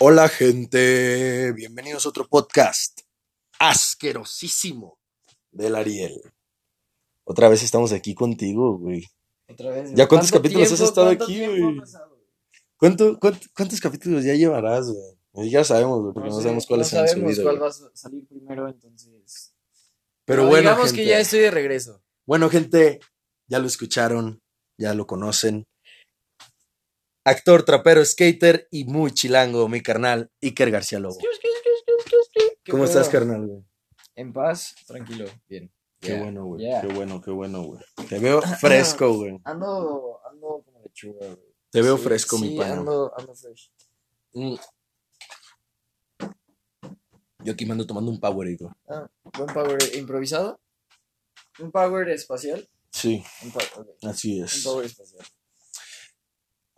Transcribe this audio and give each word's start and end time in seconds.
Hola 0.00 0.28
gente, 0.28 1.52
bienvenidos 1.52 2.06
a 2.06 2.08
otro 2.10 2.26
podcast 2.28 3.00
asquerosísimo 3.58 4.98
del 5.50 5.74
Ariel. 5.74 6.20
Otra 7.24 7.48
vez 7.48 7.62
estamos 7.62 7.92
aquí 7.92 8.14
contigo, 8.14 8.78
güey. 8.78 9.04
Otra 9.48 9.70
vez. 9.70 9.90
¿Ya 9.94 10.06
cuántos 10.06 10.30
¿Cuánto 10.30 10.48
capítulos 10.48 10.72
has 10.72 10.80
estado 10.80 11.08
aquí, 11.10 11.44
güey? 11.46 11.80
¿Cuánto, 12.76 13.18
cuánto- 13.18 13.46
cuántos 13.56 13.80
capítulos 13.80 14.24
ya 14.24 14.34
llevarás, 14.34 14.88
güey? 14.90 15.50
Ya 15.50 15.64
sabemos, 15.64 16.00
güey, 16.00 16.14
porque 16.14 16.30
no, 16.30 16.36
sé, 16.36 16.42
sabemos 16.42 16.66
cuáles 16.66 16.92
no 16.92 17.00
han 17.00 17.08
sabemos 17.08 17.34
subido. 17.34 17.50
cuál 17.50 17.62
va 17.62 17.68
a 17.68 17.72
salir 17.94 18.26
primero, 18.26 18.68
entonces. 18.68 19.54
Pero 20.24 20.46
bueno, 20.46 20.70
digamos 20.70 20.86
gente, 20.88 21.02
que 21.02 21.08
ya 21.08 21.20
estoy 21.20 21.40
de 21.40 21.50
regreso. 21.50 22.02
bueno, 22.26 22.48
gente, 22.50 23.00
ya 23.46 23.58
lo 23.58 23.66
escucharon, 23.66 24.42
ya 24.76 24.94
lo 24.94 25.06
conocen. 25.06 25.66
Actor, 27.28 27.62
trapero, 27.62 28.02
skater 28.04 28.68
y 28.70 28.84
muy 28.84 29.10
chilango, 29.12 29.68
mi 29.68 29.82
carnal, 29.82 30.30
Iker 30.40 30.70
García 30.70 30.98
Lobo. 30.98 31.18
¿Qué 32.64 32.72
¿Cómo 32.72 32.84
pedo? 32.84 32.92
estás, 32.92 33.10
carnal, 33.10 33.46
güey? 33.46 33.62
En 34.14 34.32
paz, 34.32 34.74
tranquilo, 34.86 35.26
bien. 35.46 35.70
Qué 36.00 36.08
Yeah, 36.08 36.22
bueno, 36.22 36.44
güey. 36.46 36.62
yeah. 36.62 36.80
Qué 36.80 36.86
bueno, 36.86 37.20
qué 37.20 37.30
bueno, 37.30 37.64
güey. 37.64 37.80
Te 38.08 38.18
veo 38.18 38.40
fresco, 38.60 39.12
güey. 39.14 39.38
Ando, 39.44 40.20
ando 40.30 40.62
como 40.64 40.80
lechuga, 40.82 41.26
güey. 41.26 41.54
Te 41.70 41.82
veo 41.82 41.98
Sí, 41.98 42.04
fresco, 42.04 42.38
mi 42.38 42.56
pana. 42.56 42.74
Ando, 42.78 43.12
ando 43.18 43.34
fresh. 43.34 43.70
Mm. 44.32 44.54
Yo 47.44 47.52
aquí 47.52 47.66
me 47.66 47.72
ando 47.72 47.86
tomando 47.86 48.10
un 48.10 48.18
Power, 48.20 48.56
güey. 48.56 48.70
Ah, 48.88 49.06
buen 49.36 49.52
power 49.52 49.78
improvisado. 49.96 50.58
Un 51.58 51.70
power 51.70 52.08
espacial. 52.08 52.66
Sí, 52.90 53.22
Un, 53.42 54.08
así 54.08 54.38
un 54.40 54.46
es. 54.46 54.64
power 54.64 54.86
espacial. 54.86 55.26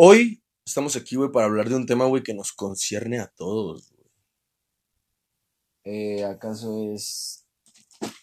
Hoy 0.02 0.42
estamos 0.64 0.96
aquí, 0.96 1.16
güey, 1.16 1.30
para 1.30 1.44
hablar 1.44 1.68
de 1.68 1.74
un 1.74 1.84
tema, 1.84 2.06
güey, 2.06 2.22
que 2.22 2.32
nos 2.32 2.52
concierne 2.52 3.20
a 3.20 3.26
todos. 3.26 3.92
güey. 3.92 4.08
Eh, 5.84 6.24
¿Acaso 6.24 6.90
es 6.94 7.44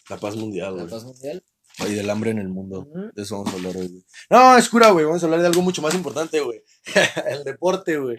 La 0.08 0.16
paz 0.16 0.34
mundial, 0.34 0.74
la 0.74 0.82
güey. 0.82 0.92
paz 0.92 1.04
mundial? 1.04 1.44
Y 1.88 1.94
del 1.94 2.10
hambre 2.10 2.32
en 2.32 2.40
el 2.40 2.48
mundo. 2.48 2.84
De 3.14 3.22
eso 3.22 3.36
vamos 3.36 3.52
a 3.52 3.56
hablar 3.58 3.76
hoy, 3.76 3.86
güey. 3.86 4.04
No, 4.28 4.58
es 4.58 4.68
cura, 4.68 4.90
güey. 4.90 5.04
Vamos 5.04 5.22
a 5.22 5.26
hablar 5.26 5.40
de 5.40 5.46
algo 5.46 5.62
mucho 5.62 5.80
más 5.80 5.94
importante, 5.94 6.40
güey. 6.40 6.64
el 7.30 7.44
deporte, 7.44 7.96
güey. 7.96 8.18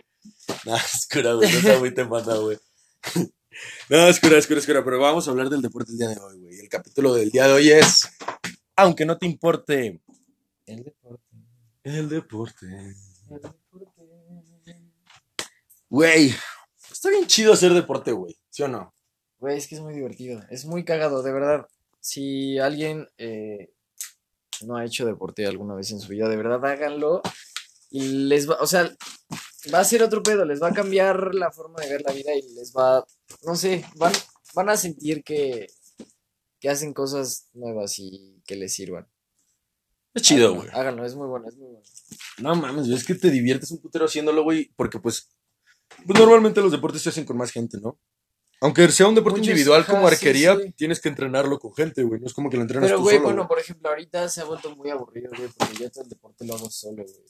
No, 0.65 0.77
es 0.77 1.05
cura, 1.11 1.33
güey. 1.33 1.51
No 1.51 1.57
está 1.57 1.79
muy 1.79 1.93
temata, 1.93 2.37
güey. 2.37 2.57
no, 3.89 4.07
es 4.07 4.21
cura, 4.21 4.37
es 4.37 4.47
cura, 4.47 4.59
es 4.61 4.65
cura. 4.67 4.85
Pero 4.85 5.01
vamos 5.01 5.27
a 5.27 5.31
hablar 5.31 5.49
del 5.49 5.61
deporte 5.61 5.91
el 5.91 5.97
día 5.97 6.07
de 6.07 6.17
hoy, 6.17 6.39
güey. 6.39 6.59
El 6.61 6.69
capítulo 6.69 7.13
del 7.13 7.29
día 7.29 7.47
de 7.47 7.51
hoy 7.51 7.69
es. 7.71 8.07
Aunque 8.77 9.05
no 9.05 9.17
te 9.17 9.25
importe. 9.25 9.99
El 10.65 10.83
deporte. 10.85 11.35
El 11.83 12.07
deporte. 12.07 12.95
Güey. 15.89 16.33
Está 16.91 17.09
bien 17.09 17.25
chido 17.27 17.53
hacer 17.53 17.73
deporte, 17.73 18.11
güey. 18.11 18.37
¿Sí 18.49 18.63
o 18.63 18.67
no? 18.67 18.93
Güey, 19.39 19.57
es 19.57 19.67
que 19.67 19.75
es 19.75 19.81
muy 19.81 19.93
divertido. 19.93 20.41
Es 20.49 20.65
muy 20.65 20.83
cagado, 20.83 21.23
de 21.23 21.31
verdad. 21.31 21.67
Si 21.99 22.59
alguien 22.59 23.07
eh, 23.17 23.71
no 24.65 24.77
ha 24.77 24.85
hecho 24.85 25.05
deporte 25.05 25.45
alguna 25.45 25.75
vez 25.75 25.91
en 25.91 25.99
su 25.99 26.09
vida, 26.09 26.29
de 26.29 26.37
verdad 26.37 26.63
háganlo. 26.65 27.21
Y 27.89 28.27
les 28.27 28.49
va, 28.49 28.57
o 28.61 28.67
sea, 28.67 28.89
va 29.73 29.79
a 29.79 29.83
ser 29.83 30.03
otro 30.03 30.21
pedo, 30.21 30.45
les 30.45 30.61
va 30.61 30.69
a 30.69 30.73
cambiar 30.73 31.33
la 31.33 31.51
forma 31.51 31.81
de 31.81 31.89
ver 31.89 32.01
la 32.01 32.13
vida 32.13 32.35
y 32.35 32.53
les 32.53 32.71
va, 32.71 33.03
no 33.43 33.55
sé, 33.55 33.83
van, 33.95 34.13
van 34.53 34.69
a 34.69 34.77
sentir 34.77 35.23
que, 35.23 35.67
que 36.59 36.69
hacen 36.69 36.93
cosas 36.93 37.49
nuevas 37.53 37.97
y 37.97 38.41
que 38.45 38.55
les 38.55 38.73
sirvan. 38.73 39.07
Es 40.13 40.21
chido, 40.23 40.55
güey. 40.55 40.69
Háganlo, 40.73 41.05
es 41.05 41.15
muy 41.15 41.27
bueno, 41.27 41.47
es 41.47 41.55
muy 41.55 41.67
bueno. 41.67 41.83
No 42.39 42.55
mames, 42.55 42.87
es 42.87 43.05
que 43.05 43.15
te 43.15 43.29
diviertes 43.29 43.71
un 43.71 43.79
putero 43.79 44.05
haciéndolo, 44.05 44.43
güey, 44.43 44.71
porque 44.75 44.99
pues, 44.99 45.29
pues 46.05 46.19
normalmente 46.19 46.61
los 46.61 46.71
deportes 46.71 47.01
se 47.01 47.09
hacen 47.09 47.25
con 47.25 47.37
más 47.37 47.51
gente, 47.51 47.77
¿no? 47.81 47.99
Aunque 48.61 48.89
sea 48.89 49.07
un 49.07 49.15
deporte 49.15 49.39
Muchos, 49.39 49.51
individual 49.51 49.81
ajá, 49.81 49.93
como 49.93 50.07
arquería, 50.07 50.55
sí. 50.57 50.73
tienes 50.73 50.99
que 50.99 51.07
entrenarlo 51.07 51.59
con 51.59 51.73
gente, 51.73 52.03
güey. 52.03 52.19
No 52.19 52.27
es 52.27 52.33
como 52.33 52.49
que 52.49 52.57
lo 52.57 52.63
entrenas 52.63 52.87
Pero, 52.87 52.97
tú 52.97 53.03
güey, 53.03 53.15
solo, 53.15 53.27
bueno, 53.27 53.41
güey. 53.43 53.47
por 53.47 53.59
ejemplo, 53.59 53.89
ahorita 53.89 54.27
se 54.27 54.41
ha 54.41 54.45
vuelto 54.45 54.75
muy 54.75 54.89
aburrido, 54.89 55.29
güey, 55.37 55.49
porque 55.57 55.75
yo 55.77 55.89
todo 55.91 56.03
el 56.03 56.09
deporte 56.09 56.45
lo 56.45 56.55
hago 56.55 56.69
solo, 56.69 57.03
güey. 57.03 57.25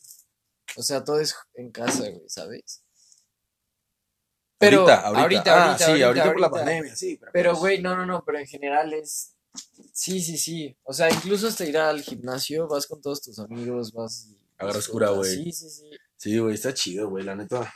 O 0.75 0.81
sea, 0.83 1.03
todo 1.03 1.19
es 1.19 1.35
en 1.53 1.71
casa, 1.71 2.09
güey, 2.09 2.27
¿sabes? 2.27 2.83
Pero 4.57 4.79
ahorita, 4.79 4.99
ahorita, 5.01 5.21
ahorita, 5.21 5.53
ah, 5.53 5.65
ahorita, 5.71 5.85
sí, 5.85 6.01
ahorita, 6.01 6.25
por 6.25 6.41
la 6.41 6.49
pandemia, 6.49 6.95
sí. 6.95 7.17
Pero, 7.19 7.31
Pero, 7.31 7.49
pues, 7.51 7.59
güey, 7.59 7.81
no, 7.81 7.95
no, 7.95 8.05
no, 8.05 8.23
pero 8.25 8.39
en 8.39 8.47
general 8.47 8.93
es... 8.93 9.35
Sí, 9.93 10.21
sí, 10.21 10.37
sí. 10.37 10.75
O 10.83 10.93
sea, 10.93 11.09
incluso 11.09 11.47
hasta 11.47 11.65
ir 11.65 11.77
al 11.77 12.01
gimnasio, 12.01 12.67
vas 12.67 12.87
con 12.87 13.01
todos 13.01 13.21
tus 13.21 13.37
amigos, 13.39 13.91
vas... 13.93 14.27
y 14.29 14.37
Agarras 14.57 14.83
disfrutas. 14.85 15.09
cura, 15.09 15.09
güey. 15.11 15.35
Sí, 15.35 15.51
sí, 15.51 15.69
sí. 15.69 15.89
Sí, 16.17 16.37
güey, 16.37 16.55
está 16.55 16.73
chido, 16.73 17.09
güey, 17.09 17.23
la 17.23 17.35
neta. 17.35 17.73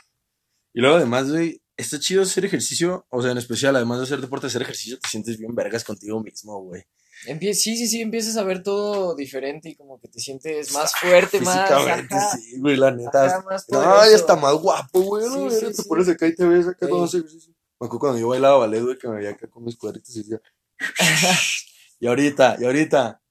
Y 0.72 0.80
luego 0.80 0.96
además, 0.96 1.30
güey, 1.30 1.60
está 1.76 1.98
chido 1.98 2.22
hacer 2.22 2.44
ejercicio, 2.44 3.06
o 3.10 3.22
sea, 3.22 3.30
en 3.32 3.38
especial, 3.38 3.76
además 3.76 3.98
de 3.98 4.04
hacer 4.04 4.20
deporte, 4.20 4.46
hacer 4.48 4.62
ejercicio, 4.62 4.98
te 4.98 5.08
sientes 5.08 5.38
bien 5.38 5.54
vergas 5.54 5.84
contigo 5.84 6.20
mismo, 6.22 6.60
güey. 6.62 6.84
Empie- 7.26 7.54
sí, 7.54 7.76
sí, 7.76 7.86
sí, 7.86 8.00
empiezas 8.02 8.36
a 8.36 8.42
ver 8.42 8.62
todo 8.62 9.14
diferente 9.14 9.70
y 9.70 9.76
como 9.76 9.98
que 10.00 10.08
te 10.08 10.18
sientes 10.20 10.72
más 10.72 10.92
fuerte, 11.00 11.40
más... 11.40 11.68
Físicamente, 11.70 12.14
ajá, 12.14 12.36
sí, 12.36 12.58
güey, 12.60 12.76
la 12.76 12.90
neta. 12.90 13.24
ajá, 13.26 13.42
más 13.42 13.64
poderoso. 13.64 14.14
está 14.16 14.36
más 14.36 14.54
guapo, 14.54 15.00
güey. 15.00 15.24
Sí, 15.26 15.30
¿no? 15.36 15.50
sí, 15.50 15.66
te 15.66 15.74
sí. 15.74 15.82
pones 15.88 16.08
acá 16.08 16.26
y 16.26 16.34
te 16.34 16.44
ves 16.44 16.66
acá 16.66 16.86
haces 16.86 17.20
ejercicio. 17.20 17.54
Me 17.80 17.86
acuerdo 17.86 17.98
cuando 18.00 18.18
yo 18.18 18.28
bailaba 18.28 18.58
ballet, 18.58 18.82
güey, 18.82 18.98
que 18.98 19.08
me 19.08 19.16
veía 19.16 19.30
acá 19.30 19.46
con 19.48 19.64
mis 19.64 19.76
cuadritos 19.76 20.14
y 20.16 20.22
decía. 20.22 20.40
y 22.04 22.06
ahorita, 22.06 22.58
y 22.60 22.64
ahorita. 22.66 23.22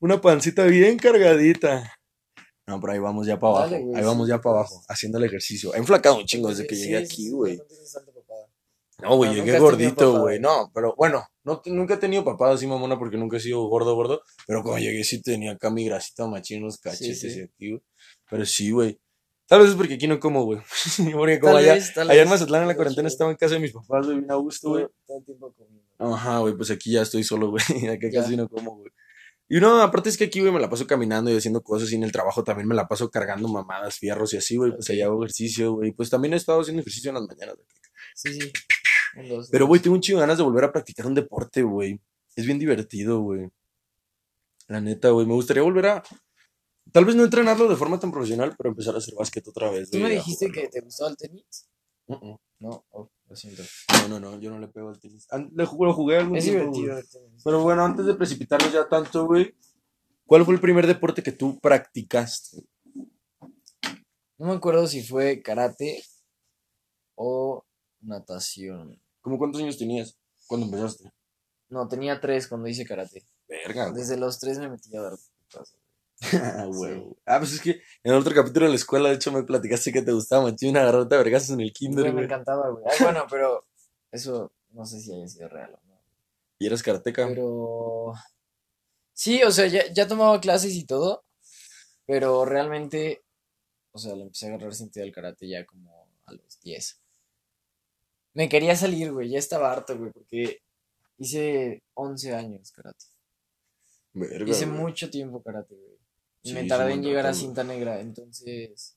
Una 0.00 0.22
pancita 0.22 0.64
bien 0.64 0.96
cargadita. 0.96 1.92
No, 2.66 2.80
pero 2.80 2.94
ahí 2.94 2.98
vamos 2.98 3.26
ya 3.26 3.38
para 3.38 3.58
abajo. 3.58 3.70
Dale, 3.72 3.84
ahí 3.94 4.02
vamos 4.02 4.26
ya 4.26 4.40
para 4.40 4.60
abajo, 4.60 4.82
haciendo 4.88 5.18
el 5.18 5.24
ejercicio. 5.24 5.74
He 5.74 5.76
enflacado 5.76 6.16
un 6.16 6.24
chingo 6.24 6.48
desde 6.48 6.66
que 6.66 6.74
Sí, 6.74 6.84
llegué 6.84 7.04
sí, 7.04 7.04
aquí, 7.04 7.28
güey. 7.28 7.60
no 9.02 9.16
güey, 9.18 9.30
No, 9.30 9.36
llegué 9.36 9.58
gordito, 9.58 10.20
güey. 10.22 10.40
No, 10.40 10.70
pero 10.72 10.94
bueno, 10.96 11.22
no, 11.44 11.60
nunca 11.66 11.94
he 11.94 11.96
tenido 11.98 12.24
papada 12.24 12.54
así, 12.54 12.66
mamona, 12.66 12.98
porque 12.98 13.18
nunca 13.18 13.36
he 13.36 13.40
sido 13.40 13.60
gordo, 13.68 13.94
gordo. 13.94 14.22
Pero 14.46 14.62
cuando 14.62 14.80
llegué 14.80 15.04
sí 15.04 15.20
tenía 15.20 15.52
acá 15.52 15.68
mi 15.68 15.84
grasita 15.84 16.26
machín 16.26 16.58
en 16.58 16.64
los 16.64 16.78
cachetes 16.78 17.20
sí. 17.20 17.38
y 17.38 17.42
aquí, 17.42 17.70
güey. 17.72 17.82
Pero 18.30 18.46
sí, 18.46 18.70
güey. 18.70 18.98
Tal 19.46 19.60
vez 19.60 19.68
es 19.68 19.76
porque 19.76 19.94
aquí 19.94 20.06
no 20.06 20.18
como, 20.18 20.44
güey. 20.44 20.60
porque 21.14 21.38
como 21.38 21.52
Tal 21.52 21.64
allá, 21.64 21.74
vez, 21.74 21.98
allá 21.98 22.22
en. 22.22 22.28
Mazatlán 22.30 22.62
en 22.62 22.68
la 22.68 22.76
cuarentena 22.76 23.08
estaba 23.08 23.30
en 23.30 23.36
casa 23.36 23.56
de 23.56 23.60
mis 23.60 23.72
papás, 23.72 24.06
güey, 24.06 24.20
bien 24.20 24.30
a 24.30 24.36
gusto, 24.36 24.70
güey. 24.70 24.84
todo, 24.84 24.94
todo 25.06 25.18
el 25.18 25.24
tiempo 25.26 25.52
comiendo. 25.52 25.89
Ajá, 26.00 26.38
güey, 26.38 26.56
pues 26.56 26.70
aquí 26.70 26.92
ya 26.92 27.02
estoy 27.02 27.22
solo, 27.24 27.50
güey. 27.50 27.62
Acá 27.88 28.08
Ya. 28.10 28.22
casi 28.22 28.36
no 28.36 28.48
como, 28.48 28.76
güey. 28.78 28.90
Y 29.52 29.60
no, 29.60 29.82
aparte 29.82 30.08
es 30.08 30.16
que 30.16 30.24
aquí, 30.24 30.40
güey, 30.40 30.52
me 30.52 30.60
la 30.60 30.70
paso 30.70 30.86
caminando 30.86 31.30
y 31.30 31.36
haciendo 31.36 31.60
cosas 31.62 31.90
y 31.92 31.96
en 31.96 32.04
el 32.04 32.12
trabajo 32.12 32.44
también 32.44 32.68
me 32.68 32.74
la 32.74 32.86
paso 32.86 33.10
cargando 33.10 33.48
mamadas, 33.48 33.98
fierros 33.98 34.32
y 34.32 34.36
así, 34.36 34.56
güey. 34.56 34.70
Pues 34.72 34.88
allá 34.90 35.06
hago 35.06 35.22
ejercicio, 35.24 35.72
güey. 35.74 35.90
Pues 35.92 36.08
también 36.08 36.32
he 36.34 36.36
estado 36.36 36.60
haciendo 36.60 36.80
ejercicio 36.82 37.10
en 37.10 37.16
las 37.16 37.24
mañanas, 37.26 37.56
güey. 37.56 37.66
Sí, 38.14 38.32
sí. 38.40 38.52
Pero, 39.50 39.66
güey, 39.66 39.80
tengo 39.80 39.94
un 39.96 40.00
chingo 40.02 40.18
de 40.20 40.22
ganas 40.22 40.38
de 40.38 40.44
volver 40.44 40.64
a 40.64 40.72
practicar 40.72 41.06
un 41.06 41.14
deporte, 41.14 41.62
güey. 41.62 42.00
Es 42.36 42.46
bien 42.46 42.60
divertido, 42.60 43.20
güey. 43.20 43.48
La 44.68 44.80
neta, 44.80 45.10
güey. 45.10 45.26
Me 45.26 45.34
gustaría 45.34 45.64
volver 45.64 45.86
a. 45.86 46.02
Tal 46.92 47.04
vez 47.04 47.16
no 47.16 47.24
entrenarlo 47.24 47.68
de 47.68 47.74
forma 47.76 47.98
tan 47.98 48.12
profesional, 48.12 48.54
pero 48.56 48.70
empezar 48.70 48.94
a 48.94 48.98
hacer 48.98 49.14
básquet 49.18 49.46
otra 49.48 49.68
vez. 49.70 49.90
¿Tú 49.90 49.98
me 49.98 50.10
dijiste 50.10 50.50
que 50.52 50.68
te 50.68 50.80
gustaba 50.80 51.10
el 51.10 51.16
tenis? 51.16 51.68
Uh-uh. 52.06 52.38
No, 52.60 52.84
oh, 52.90 53.10
lo 53.30 53.36
siento. 53.36 53.62
No, 54.08 54.08
no, 54.08 54.20
no. 54.20 54.40
Yo 54.40 54.50
no 54.50 54.58
le 54.58 54.68
pego 54.68 54.88
al 54.90 54.98
tenis. 55.00 55.26
An- 55.30 55.50
Le 55.54 55.64
jugué, 55.64 55.86
lo 55.88 55.94
jugué 55.94 56.18
algún 56.18 56.36
Es 56.36 56.44
tiempo, 56.44 56.72
divertido 56.74 56.92
güey. 56.94 57.04
el 57.04 57.08
tenis. 57.10 57.42
Pero 57.44 57.62
bueno, 57.62 57.84
antes 57.84 58.04
de 58.06 58.14
precipitarnos 58.14 58.72
ya 58.72 58.88
tanto, 58.88 59.26
güey. 59.26 59.54
¿Cuál 60.26 60.44
fue 60.44 60.54
el 60.54 60.60
primer 60.60 60.86
deporte 60.86 61.22
que 61.22 61.32
tú 61.32 61.58
practicaste? 61.60 62.62
No 64.38 64.46
me 64.46 64.52
acuerdo 64.54 64.86
si 64.86 65.02
fue 65.02 65.42
karate 65.42 66.02
o 67.14 67.64
natación. 68.00 69.00
¿Cómo 69.20 69.38
cuántos 69.38 69.60
años 69.60 69.76
tenías 69.78 70.16
cuando 70.46 70.66
empezaste? 70.66 71.12
No, 71.68 71.86
tenía 71.88 72.20
tres 72.20 72.48
cuando 72.48 72.68
hice 72.68 72.84
karate. 72.84 73.26
Verga, 73.48 73.88
güey. 73.90 74.00
Desde 74.00 74.16
los 74.16 74.38
tres 74.38 74.58
me 74.58 74.68
metí 74.70 74.96
a 74.96 75.02
dar 75.02 75.12
putazos. 75.38 75.79
Ah. 76.32 76.68
Ah, 77.26 77.38
pues 77.38 77.52
es 77.54 77.60
que 77.60 77.70
en 78.02 78.12
el 78.12 78.14
otro 78.14 78.34
capítulo 78.34 78.66
de 78.66 78.70
la 78.70 78.76
escuela, 78.76 79.08
de 79.08 79.14
hecho, 79.14 79.32
me 79.32 79.42
platicaste 79.42 79.92
que 79.92 80.02
te 80.02 80.12
gustaba 80.12 80.42
machín 80.44 80.76
agarrarte 80.76 81.14
a 81.14 81.18
vergazos 81.18 81.50
en 81.50 81.60
el 81.60 81.72
kinder, 81.72 82.04
Güey, 82.04 82.14
me 82.14 82.24
encantaba, 82.24 82.68
güey. 82.68 82.84
Ah, 82.86 83.02
bueno, 83.02 83.26
pero 83.30 83.64
eso 84.12 84.52
no 84.72 84.84
sé 84.84 85.00
si 85.00 85.12
haya 85.14 85.26
sido 85.26 85.48
real 85.48 85.70
o 85.74 85.86
no. 85.88 86.00
Y 86.58 86.66
eras 86.66 86.82
karateca. 86.82 87.26
Pero. 87.28 88.12
Sí, 89.14 89.42
o 89.42 89.50
sea, 89.50 89.66
ya, 89.66 89.90
ya 89.92 90.06
tomaba 90.06 90.40
clases 90.40 90.74
y 90.74 90.84
todo. 90.84 91.24
Pero 92.06 92.44
realmente. 92.44 93.24
O 93.92 93.98
sea, 93.98 94.14
le 94.14 94.22
empecé 94.22 94.46
a 94.46 94.50
agarrar 94.50 94.74
sentido 94.74 95.04
al 95.06 95.12
karate 95.12 95.48
ya 95.48 95.64
como 95.64 96.06
a 96.26 96.32
los 96.32 96.60
10. 96.60 97.00
Me 98.34 98.48
quería 98.48 98.76
salir, 98.76 99.10
güey. 99.12 99.30
Ya 99.30 99.38
estaba 99.38 99.72
harto, 99.72 99.96
güey. 99.96 100.12
Porque 100.12 100.62
hice 101.18 101.82
11 101.94 102.34
años 102.34 102.70
karate. 102.72 103.06
Verga, 104.12 104.50
Hice 104.50 104.66
güey. 104.66 104.78
mucho 104.78 105.10
tiempo 105.10 105.42
karate, 105.42 105.74
güey. 105.74 105.99
Y 106.42 106.48
Sí, 106.50 106.54
me 106.54 106.64
tardé 106.64 106.92
en 106.94 107.02
llegar 107.02 107.26
a 107.26 107.34
cinta 107.34 107.64
negra. 107.64 108.00
Entonces. 108.00 108.96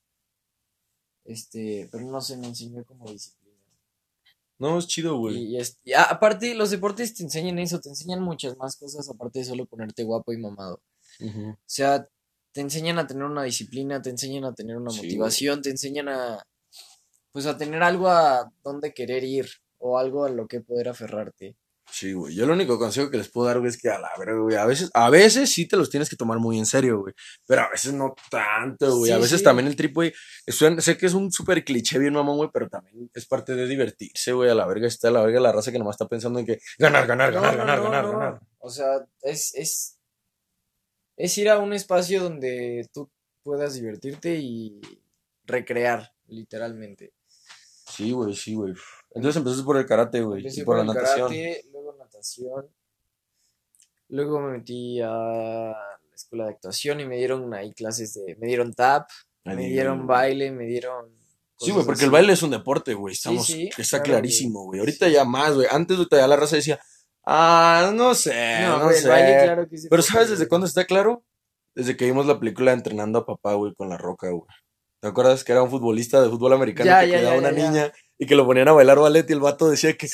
Este. 1.26 1.88
Pero 1.92 2.06
no 2.06 2.22
sé, 2.22 2.38
me 2.38 2.48
enseñó 2.48 2.84
como 2.86 3.10
disciplina. 3.10 3.58
No, 4.60 4.78
es 4.78 4.88
chido, 4.88 5.18
güey. 5.18 5.38
Y, 5.38 5.56
y 5.56 5.58
es- 5.60 5.78
y 5.84 5.94
a- 5.94 6.04
aparte, 6.04 6.54
los 6.56 6.70
deportes 6.72 7.14
te 7.16 7.24
enseñan 7.24 7.60
eso, 7.60 7.80
te 7.80 7.90
enseñan 7.90 8.22
muchas 8.22 8.56
más 8.58 8.76
cosas 8.78 9.10
aparte 9.10 9.40
de 9.40 9.46
solo 9.46 9.66
ponerte 9.66 10.04
guapo 10.04 10.32
y 10.34 10.38
mamado. 10.38 10.82
O 11.22 11.58
sea, 11.66 12.08
te 12.54 12.62
enseñan 12.62 12.98
a 13.00 13.08
tener 13.08 13.24
una 13.24 13.44
disciplina, 13.44 14.02
te 14.02 14.10
enseñan 14.10 14.46
a 14.46 14.54
tener 14.54 14.78
una 14.78 14.92
Sí, 14.92 14.98
motivación, 14.98 15.62
te 15.62 15.70
enseñan 15.70 16.08
a, 16.10 16.44
pues 17.32 17.46
a 17.46 17.58
tener 17.58 17.82
algo 17.84 18.08
a 18.10 18.52
donde 18.64 18.94
querer 18.94 19.24
ir 19.24 19.48
o 19.80 19.98
algo 19.98 20.24
a 20.26 20.30
lo 20.30 20.48
que 20.48 20.62
poder 20.62 20.90
aferrarte. 20.90 21.56
Sí, 21.94 22.12
güey. 22.12 22.34
Yo 22.34 22.48
lo 22.48 22.54
único 22.54 22.80
consejo 22.80 23.12
que 23.12 23.18
les 23.18 23.30
puedo 23.30 23.46
dar, 23.46 23.60
güey, 23.60 23.70
es 23.70 23.78
que 23.80 23.88
a 23.88 24.00
la 24.00 24.10
verga, 24.18 24.40
güey. 24.40 24.56
A 24.56 24.66
veces, 24.66 24.90
a 24.96 25.12
veces 25.12 25.54
sí 25.54 25.68
te 25.68 25.78
los 25.78 25.92
tienes 25.92 26.10
que 26.10 26.16
tomar 26.16 26.40
muy 26.40 26.58
en 26.58 26.66
serio, 26.66 27.02
güey. 27.02 27.14
Pero 27.46 27.62
a 27.62 27.70
veces 27.70 27.94
no 27.94 28.16
tanto, 28.32 28.98
güey. 28.98 29.12
a 29.12 29.20
veces 29.20 29.38
sí. 29.38 29.44
también 29.44 29.68
el 29.68 29.76
trip, 29.76 29.94
güey. 29.94 30.12
Sé 30.48 30.98
que 30.98 31.06
es 31.06 31.14
un 31.14 31.32
súper 31.32 31.64
cliché 31.64 32.00
bien 32.00 32.16
mamón, 32.16 32.38
güey, 32.38 32.50
pero 32.52 32.68
también 32.68 33.12
es 33.14 33.28
parte 33.28 33.54
de 33.54 33.68
divertirse, 33.68 34.34
güey. 34.34 34.50
A 34.50 34.56
la 34.56 34.66
verga 34.66 34.88
está 34.88 35.10
a 35.10 35.12
la 35.12 35.22
verga 35.22 35.40
la 35.40 35.52
raza 35.52 35.72
que 35.72 35.78
nomás 35.78 35.94
está 35.94 36.08
pensando 36.08 36.40
en 36.40 36.48
que 36.48 36.60
ganar, 36.80 37.06
ganar, 37.06 37.32
No, 37.32 37.42
ganar, 37.42 37.58
no, 37.58 37.60
ganar, 37.64 37.78
no, 37.78 37.84
ganar, 37.84 38.12
ganar. 38.12 38.40
O 38.58 38.72
sea, 38.72 39.06
es, 39.22 39.54
es, 39.54 40.00
es 41.16 41.38
ir 41.38 41.48
a 41.48 41.60
un 41.60 41.74
espacio 41.74 42.24
donde 42.24 42.90
tú 42.92 43.12
puedas 43.44 43.76
divertirte 43.76 44.34
y 44.34 44.82
recrear, 45.46 46.12
literalmente. 46.26 47.14
Sí, 47.88 48.12
güey, 48.12 48.34
sí, 48.34 48.56
güey. 48.56 48.74
Entonces 49.14 49.38
empezaste 49.38 49.64
por 49.64 49.78
el 49.78 49.86
karate, 49.86 50.22
güey. 50.22 50.44
Y 50.48 50.64
por, 50.64 50.78
la 50.78 50.82
el 50.82 50.88
natación. 50.88 51.28
karate, 51.30 51.66
luego 54.10 54.40
me 54.42 54.58
metí 54.58 55.02
a 55.02 55.08
la 55.10 56.16
escuela 56.16 56.46
de 56.46 56.52
actuación 56.52 57.00
y 57.00 57.06
me 57.06 57.18
dieron 57.18 57.54
ahí 57.54 57.74
clases 57.74 58.14
de, 58.14 58.36
me 58.38 58.48
dieron 58.48 58.74
tap, 58.74 59.10
me 59.44 59.56
dieron 59.68 60.08
baile, 60.08 60.52
me 60.52 60.66
dieron 60.66 61.12
Sí, 61.58 61.72
güey, 61.72 61.86
porque 61.86 62.04
el 62.04 62.12
baile 62.12 62.34
es 62.34 62.44
un 62.44 62.52
deporte, 62.52 62.94
güey. 62.94 63.14
Estamos, 63.14 63.46
sí, 63.46 63.70
está 63.78 64.00
claro, 64.02 64.20
clarísimo, 64.20 64.66
güey. 64.66 64.80
Ahorita 64.82 65.08
ya 65.08 65.24
más, 65.24 65.54
güey. 65.56 65.68
Antes 65.72 65.98
ya 66.12 66.28
la 66.28 66.36
raza 66.36 66.58
decía, 66.58 66.80
ah, 67.26 67.92
no 67.94 68.16
sé, 68.16 68.62
no, 68.64 68.80
No, 68.80 68.90
el 68.90 68.96
sé. 68.98 69.08
baile 69.08 69.44
claro 69.44 69.70
que 69.70 69.78
sí. 69.78 69.88
Pero 69.90 70.02
¿sabes 70.02 70.30
desde 70.30 70.48
cuándo 70.48 70.68
está 70.68 70.86
claro? 70.86 71.24
Desde 71.76 71.96
que 71.96 72.06
vimos 72.06 72.26
la 72.26 72.40
película 72.40 72.74
Entrenando 72.74 73.20
a 73.20 73.26
Papá, 73.26 73.54
güey, 73.54 73.74
con 73.76 73.88
La 73.90 73.98
Roca, 73.98 74.30
güey. 74.30 74.44
¿Te 75.00 75.08
acuerdas 75.08 75.44
que 75.44 75.52
era 75.52 75.64
un 75.64 75.70
futbolista 75.70 76.22
de 76.22 76.30
fútbol 76.30 76.54
americano 76.54 76.86
Ya, 76.86 77.02
que 77.02 77.10
ya, 77.12 77.18
cuidaba 77.18 77.36
a 77.36 77.40
una 77.40 77.52
ya. 77.52 77.70
niña 77.70 77.92
y 78.18 78.26
que 78.26 78.36
lo 78.36 78.46
ponían 78.46 78.68
a 78.68 78.74
bailar 78.74 79.00
ballet 79.00 79.30
y 79.30 79.34
el 79.34 79.40
vato 79.40 79.70
decía 79.70 79.96
que 79.98 80.08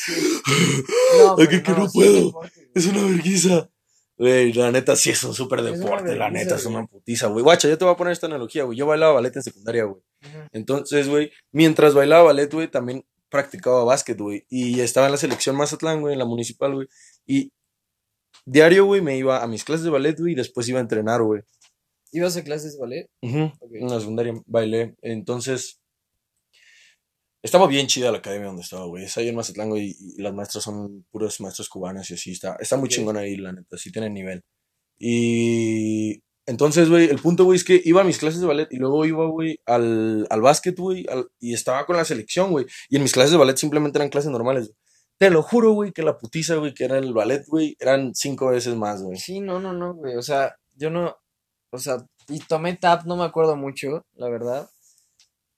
No, 1.18 1.36
Ay, 1.38 1.48
pero 1.48 1.50
que- 1.50 1.64
que 1.64 1.72
no 1.72 1.90
sí, 1.90 1.98
puedo. 2.00 2.26
deporte, 2.26 2.72
es 2.74 2.86
una 2.88 3.04
vergüenza? 3.04 3.70
Güey, 4.18 4.52
la 4.54 4.72
neta 4.72 4.96
sí 4.98 5.12
es 5.12 5.24
un 5.24 5.34
súper 5.34 5.62
deporte, 5.62 6.16
la 6.16 6.30
neta 6.30 6.56
es 6.56 6.66
una 6.66 6.86
putiza, 6.86 7.28
güey. 7.28 7.42
Guacha, 7.44 7.70
yo 7.70 7.78
te 7.78 7.86
voy 7.86 7.94
a 7.94 7.98
poner 7.98 8.12
esta 8.12 8.28
analogía, 8.28 8.64
güey. 8.64 8.78
Yo 8.78 8.86
bailaba 8.86 9.14
ballet 9.14 9.34
en 9.36 9.44
secundaria, 9.44 9.86
güey. 9.86 10.02
Entonces, 10.52 11.08
güey, 11.08 11.32
mientras 11.54 11.94
bailaba 11.94 12.24
ballet, 12.24 12.52
güey, 12.54 12.70
también 12.70 13.06
practicaba 13.30 13.84
básquet, 13.86 14.20
güey. 14.20 14.46
Y 14.50 14.82
estaba 14.82 15.06
en 15.06 15.14
la 15.14 15.18
selección 15.18 15.56
Mazatlán, 15.56 16.02
güey, 16.02 16.14
en 16.14 16.20
la 16.20 16.26
municipal, 16.26 16.74
güey. 16.74 16.88
Y 17.26 17.54
diario, 18.46 18.84
güey, 18.86 19.00
me 19.02 19.16
iba 19.18 19.42
a 19.42 19.48
mis 19.48 19.64
clases 19.64 19.86
de 19.86 19.90
ballet, 19.92 20.20
güey, 20.20 20.34
y 20.34 20.36
después 20.36 20.68
iba 20.68 20.80
a 20.80 20.82
entrenar, 20.82 21.22
güey. 21.22 21.42
¿Ibas 22.12 22.36
a 22.36 22.44
clases 22.44 22.74
de 22.74 22.80
ballet? 22.80 23.10
Ok. 23.22 23.72
En 23.76 23.88
la 23.88 24.00
secundaria 24.02 24.34
bailé. 24.48 24.96
Entonces, 25.02 25.79
estaba 27.42 27.68
bien 27.68 27.88
chida 27.88 28.12
la 28.12 28.20
academia 28.20 28.48
donde 28.48 28.64
estaba, 28.64 28.86
güey. 28.86 29.06
Es 29.06 29.18
ahí 29.18 29.30
en 29.30 29.36
Mazatlán, 29.36 29.70
güey, 29.70 29.96
y, 30.00 30.22
las 30.22 30.34
maestras 30.34 30.64
son 30.64 31.06
puros 31.12 31.40
maestros 31.42 31.70
cubanos 31.70 32.10
y 32.12 32.16
así. 32.16 32.32
Está, 32.32 32.58
está 32.60 32.78
muy 32.78 32.88
Ok. 32.88 32.92
chingón 32.92 33.18
ahí, 33.18 33.36
la 33.38 33.54
neta. 33.54 33.78
Sí 33.78 33.92
tienen 33.92 34.14
nivel. 34.14 34.42
Y 34.98 36.22
entonces, 36.46 36.90
güey, 36.90 37.10
el 37.10 37.20
punto, 37.20 37.46
güey, 37.46 37.58
es 37.58 37.64
que 37.64 37.82
iba 37.86 38.02
a 38.02 38.04
mis 38.04 38.18
clases 38.18 38.42
de 38.42 38.48
ballet 38.48 38.68
y 38.72 38.78
luego 38.78 39.06
iba, 39.06 39.26
güey, 39.28 39.60
al, 39.66 40.28
al 40.30 40.42
básquet, 40.42 40.78
güey, 40.78 41.06
y 41.40 41.54
estaba 41.54 41.86
con 41.86 41.96
la 41.96 42.06
selección, 42.06 42.52
güey. 42.52 42.66
Y 42.90 42.98
en 42.98 43.04
mis 43.04 43.14
clases 43.14 43.32
de 43.32 43.38
ballet 43.38 43.56
simplemente 43.58 43.98
eran 43.98 44.10
clases 44.10 44.32
normales, 44.32 44.68
güey. 44.68 44.78
Te 45.20 45.30
lo 45.30 45.44
juro, 45.44 45.74
güey, 45.74 45.92
que 45.92 46.02
la 46.02 46.18
putiza, 46.18 46.56
güey, 46.56 46.74
que 46.74 46.86
era 46.86 46.98
el 46.98 47.14
ballet, 47.14 47.46
güey, 47.48 47.76
eran 47.80 48.16
cinco 48.16 48.48
veces 48.48 48.76
más, 48.76 49.02
güey. 49.04 49.18
Sí, 49.18 49.42
no, 49.42 49.60
no, 49.60 49.74
no, 49.74 49.94
güey. 49.94 50.16
O 50.16 50.22
sea, 50.22 50.56
yo 50.76 50.90
no. 50.90 51.16
O 51.72 51.78
sea, 51.78 51.98
y 52.30 52.40
tomé 52.40 52.78
tap, 52.78 53.06
no 53.06 53.16
me 53.18 53.26
acuerdo 53.26 53.56
mucho, 53.56 54.06
la 54.14 54.30
verdad. 54.30 54.70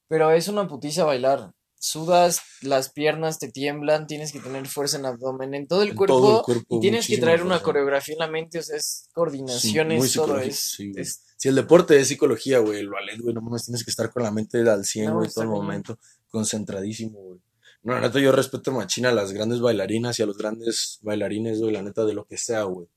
Pero 0.07 0.31
es 0.31 0.48
una 0.48 0.68
putiza 0.68 1.06
bailar. 1.06 1.51
Sudas, 1.83 2.42
las 2.62 2.89
piernas 2.92 3.39
te 3.39 3.50
tiemblan, 3.50 4.06
tienes 4.06 4.31
que 4.31 4.39
tener 4.39 4.68
fuerza 4.68 4.98
en 5.00 5.06
abdomen, 5.07 5.56
en 5.56 5.68
todo 5.68 5.81
el 5.81 5.89
En 5.89 5.95
cuerpo. 5.95 6.19
todo 6.22 6.38
el 6.39 6.44
cuerpo, 6.45 6.78
y 6.78 6.80
tienes 6.80 7.07
que 7.07 7.18
traer 7.18 7.42
una 7.42 7.56
fuerza. 7.56 7.63
coreografía 7.66 8.13
en 8.13 8.19
la 8.19 8.28
mente, 8.28 8.60
o 8.60 8.62
sea, 8.62 8.78
es 8.78 9.10
coordinación, 9.13 10.00
Sí, 10.01 10.13
todo. 10.16 10.38
Es, 10.39 10.60
sí, 10.60 10.92
güey. 10.92 11.01
es- 11.01 11.24
Si 11.38 11.50
el 11.50 11.56
deporte 11.56 12.00
es 12.00 12.07
psicología, 12.07 12.60
güey, 12.60 12.80
el 12.81 12.89
ballet, 12.89 13.19
güey, 13.19 13.33
no 13.33 13.42
mames, 13.42 13.66
tienes 13.66 13.83
que 13.83 13.89
estar 13.89 14.12
con 14.12 14.22
la 14.22 14.30
mente 14.30 14.60
al 14.69 14.86
100, 14.86 15.07
No, 15.07 15.16
güey, 15.16 15.30
todo 15.31 15.44
el 15.44 15.50
momento, 15.50 15.98
concentradísimo, 16.30 17.18
güey. 17.19 17.39
No, 17.81 17.95
la 17.95 18.01
neta, 18.01 18.19
yo 18.19 18.31
respeto 18.31 18.72
machina 18.72 19.10
a 19.10 19.13
las 19.13 19.31
grandes 19.34 19.60
bailarinas 19.60 20.19
y 20.19 20.22
a 20.22 20.27
los 20.27 20.38
grandes 20.38 21.00
bailarines, 21.01 21.60
güey, 21.60 21.72
la 21.74 21.81
neta, 21.81 22.06
de 22.06 22.13
lo 22.13 22.25
que 22.25 22.38
sea, 22.38 22.62
güey. 22.62 22.88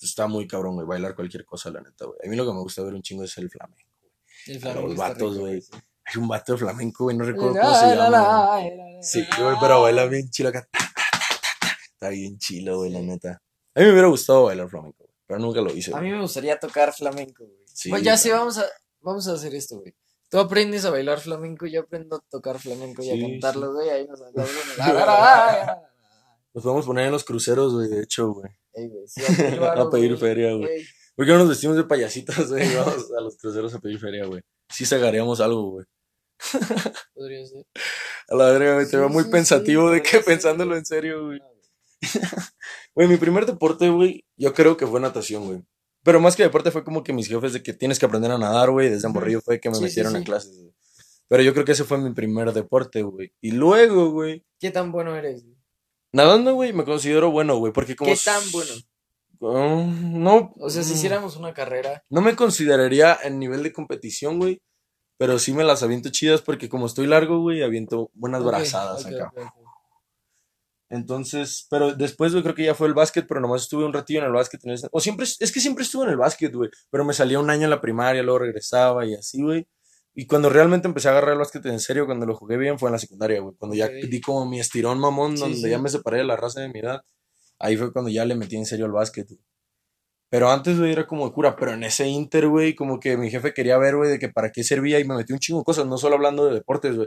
Está 0.00 0.28
muy 0.28 0.46
cabrón, 0.46 0.74
güey, 0.76 0.86
bailar 0.86 1.16
cualquier 1.16 1.44
cosa, 1.44 1.68
la 1.70 1.80
neta, 1.80 2.04
güey. 2.04 2.16
A 2.24 2.28
mí 2.28 2.36
lo 2.36 2.46
que 2.46 2.52
me 2.52 2.60
gusta 2.60 2.80
ver 2.84 2.94
un 2.94 3.02
chingo 3.02 3.24
es 3.24 3.36
el 3.38 3.50
flamenco. 3.50 3.90
el 4.46 4.60
flamenco 4.60 4.86
los 4.88 4.96
vatos, 4.96 5.36
güey. 5.38 5.60
sí. 5.60 5.70
Hay 6.06 6.20
un 6.20 6.28
vato 6.28 6.52
de 6.52 6.58
flamenco, 6.58 7.04
güey, 7.04 7.16
no 7.16 7.24
recuerdo 7.24 7.54
cómo 7.60 7.74
se 7.74 7.94
la, 7.96 8.10
llama. 8.10 8.58
Sí, 9.00 9.24
güey, 9.38 9.56
pero 9.60 9.82
baila 9.82 10.06
bien 10.06 10.28
chilo 10.30 10.50
acá. 10.50 10.68
Está 11.92 12.08
bien 12.10 12.38
chilo, 12.38 12.78
güey, 12.78 12.90
la 12.90 13.00
neta. 13.00 13.42
A 13.74 13.80
mí 13.80 13.86
me 13.86 13.92
hubiera 13.92 14.08
gustado 14.08 14.44
bailar 14.44 14.68
flamenco, 14.68 14.98
güey, 15.04 15.14
pero 15.26 15.40
nunca 15.40 15.60
lo 15.60 15.72
hice. 15.72 15.94
A 15.94 16.00
mí 16.00 16.10
me 16.10 16.20
gustaría 16.20 16.58
tocar 16.58 16.92
flamenco, 16.92 17.44
güey. 17.44 17.58
Sí, 17.72 17.90
Pues 17.90 18.02
ya 18.02 18.16
claro. 18.16 18.38
vamos 18.38 18.58
a, 18.58 18.64
vamos 19.00 19.28
a 19.28 19.32
hacer 19.32 19.54
esto, 19.54 19.80
güey. 19.80 19.94
Tú 20.28 20.38
aprendes 20.38 20.84
a 20.84 20.90
bailar 20.90 21.20
flamenco, 21.20 21.66
yo 21.66 21.82
aprendo 21.82 22.16
a 22.16 22.20
tocar 22.28 22.58
flamenco 22.58 23.02
y 23.02 23.10
a 23.10 23.14
Sí, 23.14 23.20
cantarlo, 23.22 23.72
güey. 23.72 23.88
Ahí 23.90 24.06
nos. 24.06 24.20
Nos 26.54 26.62
podemos 26.62 26.86
poner 26.86 27.06
en 27.06 27.12
los 27.12 27.24
cruceros, 27.24 27.72
güey, 27.74 27.88
de 27.88 28.02
hecho, 28.02 28.32
güey. 28.32 28.48
Ey, 28.74 28.88
güey, 28.88 29.08
sí, 29.08 29.22
a 29.24 29.90
pedir 29.90 30.12
A 30.14 30.16
feria, 30.16 30.54
güey. 30.54 30.68
Ey, 30.70 30.86
¿Por 31.16 31.26
qué 31.26 31.32
no 31.32 31.38
nos 31.38 31.48
vestimos 31.48 31.76
de 31.76 31.82
payasitos, 31.84 32.48
güey? 32.48 32.70
y 32.70 32.74
Vamos 32.76 33.10
a 33.16 33.20
los 33.20 33.36
cruceros 33.36 33.74
a 33.74 33.80
pedir 33.80 33.98
feria, 33.98 34.26
güey. 34.26 34.40
Sí 34.68 34.84
sacaríamos 34.86 35.40
algo, 35.40 35.70
güey. 35.70 35.86
Podría 37.14 37.46
ser. 37.46 37.66
A 38.28 38.34
la 38.34 38.50
verga, 38.50 38.74
güey. 38.74 38.86
Te 38.86 38.92
Sí, 38.92 38.96
veo 38.96 39.08
muy 39.08 39.24
sí, 39.24 39.30
pensativo 39.30 39.88
sí, 39.88 39.94
de 39.96 40.02
que 40.02 40.18
pensándolo 40.20 40.76
en 40.76 40.84
serio, 40.86 41.26
güey. 41.26 41.40
Güey. 42.94 43.08
Mi 43.08 43.16
primer 43.16 43.44
deporte, 43.46 43.88
güey, 43.88 44.24
yo 44.36 44.54
creo 44.54 44.76
que 44.76 44.86
fue 44.86 45.00
natación, 45.00 45.46
güey. 45.46 45.62
Pero 46.04 46.20
más 46.20 46.36
que 46.36 46.42
deporte 46.44 46.70
fue 46.70 46.84
como 46.84 47.02
que 47.02 47.12
mis 47.12 47.28
jefes 47.28 47.52
de 47.54 47.62
que 47.62 47.72
tienes 47.72 47.98
que 47.98 48.06
aprender 48.06 48.30
a 48.30 48.38
nadar, 48.38 48.70
güey. 48.70 48.88
Desde 48.90 49.08
morrillo 49.08 49.40
fue 49.40 49.58
que 49.58 49.68
me 49.70 49.74
Sí, 49.74 49.80
sí, 49.80 49.84
metieron 49.86 50.14
en 50.16 50.22
sí. 50.22 50.26
clases, 50.26 50.56
güey. 50.60 50.72
Pero 51.28 51.42
yo 51.42 51.52
creo 51.54 51.64
que 51.64 51.72
ese 51.72 51.84
fue 51.84 51.98
mi 51.98 52.12
primer 52.12 52.52
deporte, 52.52 53.02
güey. 53.02 53.32
Y 53.40 53.52
luego, 53.52 54.10
güey, 54.10 54.44
¿Qué 54.60 54.70
tan 54.70 54.92
bueno 54.92 55.16
eres? 55.16 55.42
güey? 55.44 55.56
nadando, 56.12 56.54
güey, 56.54 56.72
me 56.72 56.84
considero 56.84 57.30
bueno, 57.32 57.56
güey. 57.56 57.72
Porque 57.72 57.96
como... 57.96 58.12
¿Qué 58.12 58.18
tan 58.24 58.42
bueno? 58.52 58.72
Mm, 59.40 60.22
no. 60.22 60.54
O 60.58 60.70
sea, 60.70 60.82
si 60.84 60.92
mm, 60.92 60.96
hiciéramos 60.96 61.36
una 61.36 61.52
carrera. 61.54 62.04
No 62.10 62.20
me 62.20 62.36
consideraría 62.36 63.18
en 63.24 63.38
nivel 63.40 63.62
de 63.62 63.72
competición, 63.72 64.38
güey. 64.38 64.60
Pero 65.16 65.38
sí 65.38 65.52
me 65.52 65.64
las 65.64 65.82
aviento 65.82 66.10
chidas 66.10 66.42
porque 66.42 66.68
como 66.68 66.86
estoy 66.86 67.06
largo, 67.06 67.38
güey, 67.40 67.62
aviento 67.62 68.10
buenas 68.14 68.42
brazadas 68.44 69.04
acá. 69.06 69.32
Entonces, 70.90 71.66
pero 71.70 71.94
después, 71.94 72.32
güey, 72.32 72.42
creo 72.42 72.54
que 72.54 72.64
ya 72.64 72.74
fue 72.74 72.86
el 72.86 72.94
básquet, 72.94 73.26
pero 73.26 73.40
nomás 73.40 73.62
estuve 73.62 73.84
un 73.84 73.92
ratillo 73.92 74.20
en 74.20 74.26
el 74.26 74.32
básquet. 74.32 74.64
en 74.64 74.72
ese- 74.72 74.88
O 74.92 75.00
siempre, 75.00 75.24
es 75.24 75.52
que 75.52 75.60
siempre 75.60 75.82
estuve 75.84 76.04
en 76.04 76.10
el 76.10 76.16
básquet, 76.16 76.54
güey. 76.54 76.70
Pero 76.90 77.04
me 77.04 77.14
salía 77.14 77.40
un 77.40 77.50
año 77.50 77.64
en 77.64 77.70
la 77.70 77.80
primaria, 77.80 78.22
luego 78.22 78.40
regresaba 78.40 79.04
y 79.06 79.14
así, 79.14 79.42
güey. 79.42 79.66
Y 80.14 80.26
cuando 80.26 80.48
realmente 80.50 80.86
empecé 80.86 81.08
a 81.08 81.12
agarrar 81.12 81.32
el 81.32 81.38
básquet 81.38 81.64
en 81.66 81.80
serio, 81.80 82.06
cuando 82.06 82.26
lo 82.26 82.36
jugué 82.36 82.56
bien, 82.56 82.78
fue 82.78 82.88
en 82.88 82.92
la 82.92 82.98
secundaria, 82.98 83.40
güey. 83.40 83.56
Cuando 83.56 83.74
ya 83.76 83.88
di 83.88 84.20
como 84.20 84.46
mi 84.46 84.60
estirón 84.60 85.00
mamón, 85.00 85.36
Sí, 85.36 85.42
donde 85.42 85.56
sí. 85.58 85.68
ya 85.70 85.78
me 85.78 85.88
separé 85.88 86.18
de 86.18 86.24
la 86.24 86.36
raza 86.36 86.60
de 86.60 86.68
mi 86.68 86.78
edad. 86.80 87.02
Ahí 87.58 87.76
fue 87.76 87.92
cuando 87.92 88.10
ya 88.10 88.24
le 88.24 88.34
metí 88.36 88.54
en 88.56 88.66
serio 88.66 88.84
al 88.86 88.92
básquet, 88.92 89.26
güey. 89.26 89.40
Pero 90.34 90.50
antes, 90.50 90.76
güey, 90.80 90.90
era 90.90 91.06
como 91.06 91.26
de 91.28 91.32
cura. 91.32 91.54
Pero 91.54 91.74
en 91.74 91.84
ese 91.84 92.08
inter, 92.08 92.48
güey, 92.48 92.74
como 92.74 92.98
que 92.98 93.16
mi 93.16 93.30
jefe 93.30 93.54
quería 93.54 93.78
ver, 93.78 93.94
güey, 93.94 94.10
de 94.10 94.18
que 94.18 94.28
para 94.28 94.50
qué 94.50 94.64
servía 94.64 94.98
y 94.98 95.04
me 95.04 95.14
metí 95.14 95.32
un 95.32 95.38
chingo 95.38 95.60
de 95.60 95.64
cosas, 95.64 95.86
no 95.86 95.96
solo 95.96 96.16
hablando 96.16 96.44
de 96.46 96.54
deportes, 96.54 96.96
güey. 96.96 97.06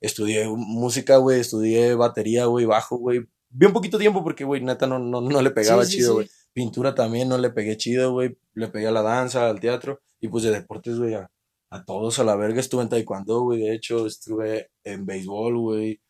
Estudié 0.00 0.46
música, 0.48 1.16
güey, 1.16 1.40
estudié 1.40 1.96
batería, 1.96 2.44
güey, 2.44 2.66
bajo, 2.66 2.96
güey. 2.96 3.26
Vi 3.50 3.66
un 3.66 3.72
poquito 3.72 3.98
tiempo 3.98 4.22
porque, 4.22 4.44
güey, 4.44 4.62
neta 4.62 4.86
no, 4.86 5.00
no, 5.00 5.20
no 5.20 5.42
le 5.42 5.50
pegaba 5.50 5.84
Sí, 5.84 5.96
chido, 5.96 6.10
sí. 6.10 6.14
güey. 6.14 6.28
Pintura 6.52 6.94
también 6.94 7.28
no 7.28 7.36
le 7.36 7.50
pegué 7.50 7.76
chido, 7.76 8.12
güey. 8.12 8.38
Le 8.54 8.68
pegué 8.68 8.86
a 8.86 8.92
la 8.92 9.02
danza, 9.02 9.50
al 9.50 9.58
teatro. 9.58 10.00
Y 10.20 10.28
pues 10.28 10.44
de 10.44 10.52
deportes, 10.52 11.00
güey, 11.00 11.14
a, 11.14 11.28
a 11.72 11.84
todos 11.84 12.20
a 12.20 12.24
la 12.24 12.36
verga. 12.36 12.60
Estuve 12.60 12.82
en 12.82 12.90
taekwondo, 12.90 13.40
güey, 13.40 13.58
de 13.58 13.74
hecho. 13.74 14.06
Estuve 14.06 14.70
en 14.84 15.04
béisbol, 15.04 15.58
güey. 15.58 16.00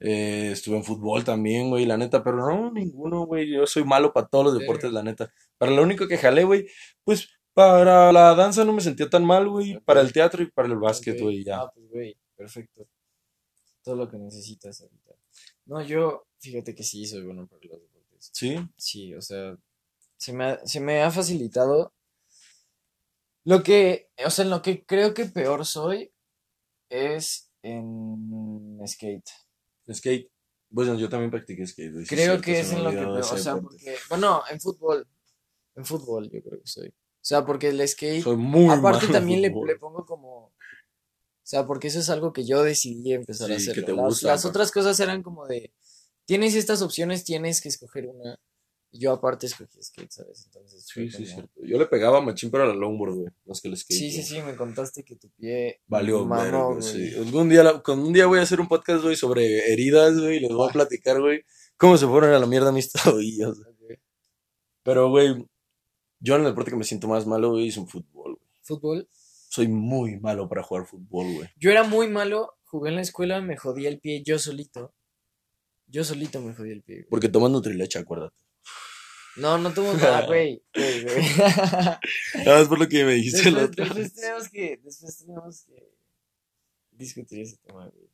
Eh, 0.00 0.50
estuve 0.52 0.76
en 0.76 0.84
fútbol 0.84 1.24
también, 1.24 1.70
güey, 1.70 1.86
la 1.86 1.96
neta. 1.96 2.22
Pero 2.22 2.36
no, 2.36 2.70
ninguno, 2.72 3.26
güey. 3.26 3.50
Yo 3.50 3.66
soy 3.66 3.84
malo 3.84 4.12
para 4.12 4.26
todos 4.26 4.46
los 4.46 4.58
deportes, 4.58 4.92
la 4.92 5.02
neta. 5.02 5.32
Para 5.58 5.72
lo 5.72 5.82
único 5.82 6.06
que 6.08 6.18
jalé, 6.18 6.44
güey, 6.44 6.66
pues 7.04 7.28
para 7.54 8.12
la 8.12 8.34
danza 8.34 8.64
no 8.64 8.72
me 8.72 8.80
sentía 8.80 9.08
tan 9.08 9.24
mal, 9.24 9.48
güey. 9.48 9.78
Para 9.80 10.00
el 10.00 10.12
teatro 10.12 10.42
y 10.42 10.50
para 10.50 10.68
el 10.68 10.76
básquet, 10.76 11.20
güey, 11.20 11.44
ya. 11.44 11.60
Ah, 11.60 11.70
pues, 11.72 11.88
güey, 11.88 12.16
perfecto. 12.36 12.86
Todo 13.82 13.96
lo 13.96 14.08
que 14.10 14.18
necesitas 14.18 14.80
ahorita. 14.80 15.14
No, 15.66 15.80
yo, 15.82 16.26
fíjate 16.38 16.74
que 16.74 16.82
sí 16.82 17.06
soy 17.06 17.22
bueno 17.22 17.46
para 17.46 17.60
los 17.62 17.80
deportes. 17.80 18.30
Sí, 18.32 18.56
Sí, 18.76 19.14
o 19.14 19.22
sea, 19.22 19.56
se 20.16 20.32
me 20.32 20.44
ha, 20.44 20.66
se 20.66 20.80
me 20.80 21.02
ha 21.02 21.10
facilitado. 21.10 21.92
Lo 23.44 23.62
que, 23.62 24.10
o 24.24 24.30
sea, 24.30 24.44
en 24.44 24.50
lo 24.50 24.62
que 24.62 24.84
creo 24.84 25.14
que 25.14 25.26
peor 25.26 25.64
soy 25.66 26.12
es 26.88 27.50
en 27.62 28.80
skate. 28.86 29.30
Skate. 29.92 30.30
Bueno, 30.70 30.94
yo 30.96 31.08
también 31.08 31.30
practiqué 31.30 31.66
skate, 31.66 31.92
Creo 31.92 32.06
cierto, 32.06 32.42
que 32.42 32.60
es 32.60 32.72
en 32.72 32.84
lo 32.84 32.90
que 32.90 32.96
peor, 32.96 33.18
o 33.18 33.22
sea, 33.22 33.54
deporte. 33.54 33.76
porque, 33.76 33.96
bueno, 34.08 34.42
en 34.50 34.60
fútbol, 34.60 35.06
en 35.76 35.84
fútbol 35.84 36.30
yo 36.30 36.42
creo 36.42 36.60
que 36.60 36.66
soy. 36.66 36.88
O 36.88 37.26
sea, 37.26 37.44
porque 37.46 37.68
el 37.68 37.86
skate, 37.88 38.22
Soy 38.22 38.36
muy 38.36 38.68
aparte 38.74 39.06
también 39.08 39.40
le, 39.40 39.48
le 39.48 39.76
pongo 39.76 40.04
como, 40.04 40.46
O 40.46 40.52
sea, 41.42 41.66
porque 41.66 41.88
eso 41.88 42.00
es 42.00 42.10
algo 42.10 42.32
que 42.32 42.44
yo 42.44 42.62
decidí 42.62 43.12
empezar 43.12 43.50
a 43.52 43.58
Sí, 43.58 43.70
hacer. 43.70 43.88
Las, 43.88 43.96
gusta, 43.96 44.28
las 44.28 44.44
otras 44.44 44.70
cosas 44.72 44.98
eran 45.00 45.22
como 45.22 45.46
de, 45.46 45.72
tienes 46.26 46.54
estas 46.54 46.82
opciones, 46.82 47.24
tienes 47.24 47.60
que 47.60 47.68
escoger 47.68 48.06
una. 48.08 48.38
Yo 48.96 49.10
aparte 49.12 49.46
escogí 49.46 49.82
skate, 49.82 50.10
¿sabes? 50.12 50.44
Entonces 50.46 50.86
Sí, 50.86 51.10
sí, 51.10 51.16
como- 51.16 51.26
cierto. 51.26 51.60
Yo 51.64 51.78
le 51.78 51.86
pegaba 51.86 52.20
machín 52.20 52.50
para 52.52 52.64
la 52.64 52.74
longboard, 52.74 53.14
güey. 53.14 53.28
Más 53.44 53.60
que 53.60 53.66
el 53.66 53.76
skate. 53.76 53.98
Sí, 53.98 54.10
sí, 54.12 54.22
sí, 54.22 54.40
me 54.40 54.54
contaste 54.54 55.02
que 55.02 55.16
tu 55.16 55.28
pie 55.30 55.80
Valió 55.88 56.24
güey. 56.24 56.80
sí. 56.80 57.12
Algún 57.16 57.48
día, 57.48 57.64
la- 57.64 57.82
con 57.82 57.98
un 57.98 58.12
día 58.12 58.26
voy 58.26 58.38
a 58.38 58.42
hacer 58.42 58.60
un 58.60 58.68
podcast, 58.68 59.02
güey, 59.02 59.16
sobre 59.16 59.72
heridas, 59.72 60.16
güey, 60.20 60.36
y 60.36 60.40
les 60.40 60.52
voy 60.52 60.68
a 60.68 60.72
platicar, 60.72 61.20
güey, 61.20 61.42
cómo 61.76 61.96
se 61.98 62.06
fueron 62.06 62.32
a 62.32 62.38
la 62.38 62.46
mierda 62.46 62.70
mis 62.70 62.92
tobillos. 63.18 63.58
Ok. 63.58 63.98
Pero, 64.84 65.10
güey, 65.10 65.44
yo 66.20 66.36
en 66.36 66.42
el 66.42 66.46
deporte 66.48 66.70
que 66.70 66.76
me 66.76 66.84
siento 66.84 67.08
más 67.08 67.26
malo, 67.26 67.50
güey, 67.50 67.68
es 67.68 67.76
un 67.76 67.88
fútbol, 67.88 68.36
güey. 68.36 68.48
Fútbol. 68.62 69.08
Soy 69.48 69.66
muy 69.66 70.20
malo 70.20 70.48
para 70.48 70.62
jugar 70.62 70.86
fútbol, 70.86 71.34
güey. 71.34 71.48
Yo 71.56 71.70
era 71.72 71.82
muy 71.82 72.08
malo, 72.08 72.54
jugué 72.64 72.90
en 72.90 72.96
la 72.96 73.02
escuela, 73.02 73.40
me 73.40 73.56
jodía 73.56 73.88
el 73.88 73.98
pie 73.98 74.22
yo 74.24 74.38
solito. 74.38 74.94
Yo 75.88 76.02
solito 76.04 76.40
me 76.40 76.54
jodí 76.54 76.70
el 76.70 76.82
pie, 76.82 76.96
güey. 76.96 77.08
Porque 77.10 77.28
tomas 77.28 77.50
Nutrileche, 77.50 77.98
acuérdate. 77.98 78.36
No, 79.36 79.58
no 79.58 79.72
tuvo 79.72 79.92
nada, 79.94 80.26
güey. 80.26 80.62
Nada 80.74 82.00
más 82.58 82.68
por 82.68 82.78
lo 82.78 82.88
que 82.88 83.04
me 83.04 83.14
dijiste 83.14 83.50
la 83.50 83.66
después, 83.66 83.70
otra 83.70 83.84
después 83.84 84.04
vez. 84.04 84.14
tenemos 84.14 84.48
que, 84.48 84.80
después 84.82 85.16
tenemos 85.18 85.62
que 85.62 85.92
discutir 86.92 87.40
ese 87.40 87.56
tema, 87.58 87.88
güey. 87.88 88.08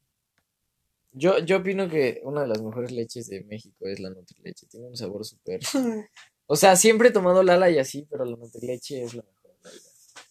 Yo, 1.12 1.38
yo 1.40 1.58
opino 1.58 1.88
que 1.88 2.20
una 2.24 2.42
de 2.42 2.48
las 2.48 2.62
mejores 2.62 2.92
leches 2.92 3.26
de 3.28 3.42
México 3.44 3.86
es 3.86 3.98
la 4.00 4.10
Nutrileche. 4.10 4.66
Tiene 4.66 4.86
un 4.88 4.96
sabor 4.96 5.24
súper. 5.24 5.60
O 6.52 6.56
sea, 6.56 6.74
siempre 6.74 7.10
he 7.10 7.12
tomado 7.12 7.44
Lala 7.44 7.70
y 7.70 7.78
así, 7.78 8.08
pero 8.10 8.24
la 8.24 8.36
Nutrileche 8.36 9.04
es 9.04 9.14
la 9.14 9.22
mejor. 9.22 9.56
la. 9.62 9.70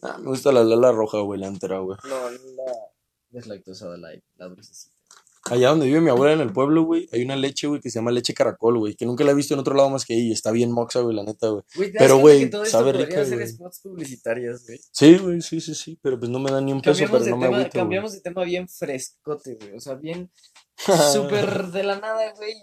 Ah, 0.02 0.18
me 0.18 0.28
gusta 0.28 0.52
la 0.52 0.66
lala 0.66 0.92
roja, 0.92 1.20
güey, 1.22 1.40
la 1.40 1.48
entera, 1.48 1.80
güey. 1.80 1.98
No, 2.04 2.30
la 2.32 2.74
deslactosada 3.30 3.96
light, 3.96 4.22
la 4.36 4.48
dulcecita. 4.50 4.98
Allá 5.46 5.70
donde 5.70 5.86
vive 5.86 6.02
mi 6.02 6.10
abuela 6.10 6.34
en 6.34 6.42
el 6.42 6.52
pueblo, 6.52 6.84
güey, 6.84 7.08
hay 7.14 7.24
una 7.24 7.36
leche, 7.36 7.68
güey, 7.68 7.80
que 7.80 7.90
se 7.90 8.00
llama 8.00 8.12
leche 8.12 8.34
caracol, 8.34 8.78
güey, 8.78 8.96
que 8.96 9.06
nunca 9.06 9.24
la 9.24 9.32
he 9.32 9.34
visto 9.36 9.54
en 9.54 9.60
otro 9.62 9.74
lado 9.74 9.90
más 9.90 10.06
que 10.06 10.14
ahí. 10.14 10.32
Está 10.32 10.52
bien 10.52 10.72
moxa, 10.72 11.00
güey, 11.00 11.16
la 11.16 11.24
neta, 11.24 11.48
güey. 11.48 11.64
Güey, 11.76 11.92
¿te 11.92 11.98
das 11.98 12.04
Pero, 12.04 12.18
güey, 12.20 12.52
sabe 12.66 12.92
rica, 12.92 13.24
güey. 13.24 13.48
spots 13.48 13.80
publicitarios, 13.82 14.66
güey? 14.68 14.80
Sí, 14.92 15.18
güey, 15.18 15.42
sí, 15.42 15.62
sí, 15.62 15.74
sí, 15.76 15.98
pero 16.02 16.20
pues 16.20 16.30
no 16.30 16.40
me 16.40 16.52
dan 16.52 16.66
ni 16.66 16.74
un 16.74 16.82
peso, 16.82 17.06
pero 17.10 17.24
de 17.24 17.32
no 17.32 17.38
me 17.38 17.46
agüito, 17.48 17.70
cambiamos 17.72 18.12
de 18.14 18.22
tema 18.22 18.44
bien 18.44 18.68
frescote, 18.68 19.56
güey. 19.56 19.76
O 19.76 19.80
sea, 19.80 19.96
bien 19.96 20.30
súper 21.14 21.68
de 21.68 21.84
la 21.84 22.00
nada, 22.00 22.34
güey. 22.36 22.54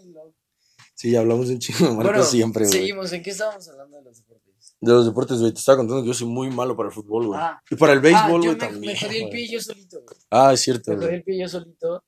Sí, 0.94 1.14
hablamos 1.16 1.48
un 1.48 1.58
chingo 1.58 1.78
de 1.90 1.94
marcas 1.94 2.12
Bueno, 2.12 2.24
siempre, 2.24 2.64
güey. 2.64 2.72
seguimos. 2.72 3.12
¿En 3.12 3.22
qué 3.22 3.30
estábamos 3.30 3.68
hablando 3.68 3.96
de 3.98 4.02
los 4.04 4.16
deportes? 4.18 4.76
De 4.80 4.92
los 4.92 5.06
deportes, 5.06 5.38
güey, 5.40 5.52
te 5.52 5.58
estaba 5.58 5.78
contando 5.78 6.02
que 6.02 6.08
yo 6.08 6.14
soy 6.14 6.26
muy 6.28 6.50
malo 6.50 6.76
para 6.76 6.88
el 6.90 6.94
fútbol, 6.94 7.26
güey. 7.28 7.40
Ah, 7.42 7.60
Y 7.70 7.76
para 7.76 7.92
el 7.94 7.98
ah, 7.98 8.02
béisbol, 8.02 8.42
yo 8.42 8.50
güey, 8.50 8.58
también. 8.58 8.92
me 8.92 8.98
jodí 9.00 9.16
el 9.18 9.28
pie 9.30 9.48
yo 9.50 9.60
solito, 9.60 10.02
güey. 10.02 10.16
Ah, 10.30 10.52
es 10.52 10.60
cierto, 10.60 10.92
Me 10.92 10.98
jodí 10.98 11.14
el 11.14 11.22
pie 11.24 11.38
yo 11.40 11.48
solito. 11.48 12.04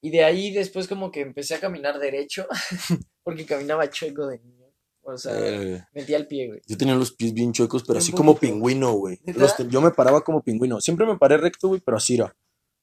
Y 0.00 0.10
de 0.10 0.24
ahí 0.24 0.52
después 0.52 0.88
como 0.88 1.10
que 1.10 1.20
empecé 1.20 1.54
a 1.54 1.60
caminar 1.60 1.98
derecho. 1.98 2.46
porque 3.22 3.44
caminaba 3.46 3.88
chueco 3.90 4.26
de 4.26 4.38
niño. 4.38 4.66
O 5.02 5.16
sea, 5.16 5.32
Eh, 5.36 5.84
metía 5.92 6.16
el 6.16 6.26
pie, 6.26 6.48
güey. 6.48 6.60
yo 6.66 6.76
tenía 6.76 6.94
los 6.96 7.12
pies 7.12 7.32
bien 7.32 7.52
chuecos, 7.52 7.84
pero 7.84 8.00
así 8.00 8.10
como 8.12 8.36
pingüino, 8.36 8.92
güey. 8.92 9.20
Yo 9.68 9.80
me 9.80 9.92
paraba 9.92 10.22
como 10.22 10.42
pingüino. 10.42 10.80
Siempre 10.80 11.06
me 11.06 11.16
paré 11.16 11.36
recto, 11.36 11.68
güey, 11.68 11.80
pero 11.80 11.96
así 11.96 12.14
era. 12.16 12.36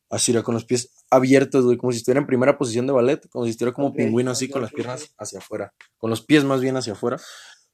Así 0.09 0.31
era, 0.31 0.43
con 0.43 0.53
los 0.53 0.63
pies 0.63 0.93
abiertos, 1.09 1.65
güey, 1.65 1.75
como 1.77 1.91
si 1.91 1.97
estuviera 1.97 2.21
en 2.21 2.27
primera 2.27 2.57
posición 2.57 2.85
de 2.87 2.93
ballet, 2.93 3.27
como 3.29 3.45
si 3.45 3.51
estuviera 3.51 3.73
como 3.73 3.93
pingüino 3.93 4.31
así, 4.31 4.47
con 4.47 4.61
las 4.61 4.71
piernas 4.71 5.13
hacia 5.17 5.39
afuera. 5.39 5.73
Con 5.97 6.11
los 6.11 6.21
pies 6.23 6.43
más 6.43 6.61
bien 6.61 6.77
hacia 6.77 6.93
afuera. 6.93 7.19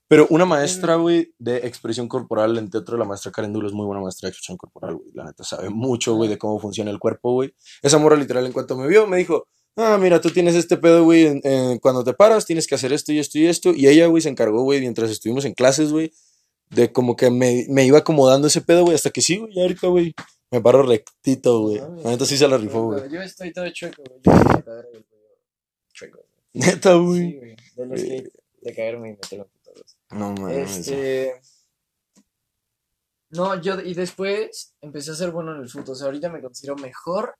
Pero 0.09 0.25
una 0.31 0.43
maestra, 0.45 0.95
güey, 0.95 1.33
de 1.39 1.57
expresión 1.57 2.07
corporal 2.09 2.57
en 2.57 2.69
teatro, 2.69 2.97
la 2.97 3.05
maestra 3.05 3.31
Karen 3.31 3.53
Dulo, 3.53 3.67
es 3.67 3.73
muy 3.73 3.85
buena 3.85 4.01
maestra 4.01 4.27
de 4.27 4.31
expresión 4.31 4.57
corporal, 4.57 4.95
güey. 4.95 5.11
La 5.13 5.23
neta 5.23 5.43
sabe 5.45 5.69
mucho, 5.69 6.15
güey, 6.15 6.27
de 6.29 6.37
cómo 6.37 6.59
funciona 6.59 6.89
el 6.91 6.97
cuerpo, 6.99 7.33
güey. 7.33 7.53
Esa 7.81 7.99
morra 7.99 8.15
literal, 8.17 8.45
en 8.45 8.51
cuanto 8.51 8.75
me 8.75 8.87
vio, 8.87 9.05
me 9.07 9.17
dijo, 9.17 9.45
ah, 9.77 9.97
mira, 10.01 10.19
tú 10.19 10.31
tienes 10.31 10.55
este 10.55 10.77
pedo, 10.77 11.03
güey, 11.03 11.27
en- 11.27 11.41
en- 11.43 11.77
cuando 11.79 12.03
te 12.03 12.13
paras 12.13 12.45
tienes 12.47 12.65
que 12.67 12.73
hacer 12.75 12.91
esto 12.91 13.13
y 13.13 13.19
esto 13.19 13.37
y 13.37 13.45
esto. 13.45 13.71
Y 13.73 13.87
ella, 13.87 14.07
güey, 14.07 14.21
se 14.23 14.29
encargó, 14.29 14.63
güey, 14.63 14.81
mientras 14.81 15.11
estuvimos 15.11 15.45
en 15.45 15.53
clases, 15.53 15.91
güey, 15.91 16.11
de 16.71 16.91
como 16.91 17.15
que 17.15 17.29
me, 17.29 17.67
me 17.69 17.85
iba 17.85 17.99
acomodando 17.99 18.47
ese 18.47 18.61
pedo, 18.61 18.83
güey, 18.83 18.95
hasta 18.95 19.11
que 19.11 19.21
sí, 19.21 19.37
güey, 19.37 19.59
ahorita, 19.61 19.87
güey, 19.87 20.15
me 20.51 20.59
paro 20.59 20.81
rectito, 20.81 21.61
güey. 21.61 21.77
La 22.03 22.09
neta 22.09 22.25
sí 22.25 22.35
se 22.35 22.47
la 22.47 22.57
rifó, 22.57 22.85
güey. 22.85 23.11
Yo 23.11 23.21
estoy 23.21 23.53
todo 23.53 23.69
chueco, 23.69 24.01
güey. 24.03 24.19
Yo 24.23 24.31
estoy 24.33 24.63
cuello 24.63 25.05
chueco. 25.93 26.17
güey. 26.17 26.29
Neta, 26.53 26.93
Sí, 26.93 26.99
güey. 26.99 27.37
güey. 27.37 27.55
Del 27.75 27.97
skate, 27.99 28.33
de 28.61 28.73
caerme 28.75 29.11
y 29.11 29.13
putados. 29.13 29.47
No 30.11 30.33
mames. 30.33 30.77
Este. 30.77 31.41
No, 33.29 33.59
yo. 33.61 33.79
Y 33.81 33.93
después 33.93 34.73
empecé 34.81 35.11
a 35.11 35.15
ser 35.15 35.31
bueno 35.31 35.55
en 35.55 35.61
el 35.61 35.69
fútbol. 35.69 35.91
O 35.91 35.95
sea, 35.95 36.05
ahorita 36.07 36.29
me 36.29 36.41
considero 36.41 36.75
mejor 36.75 37.35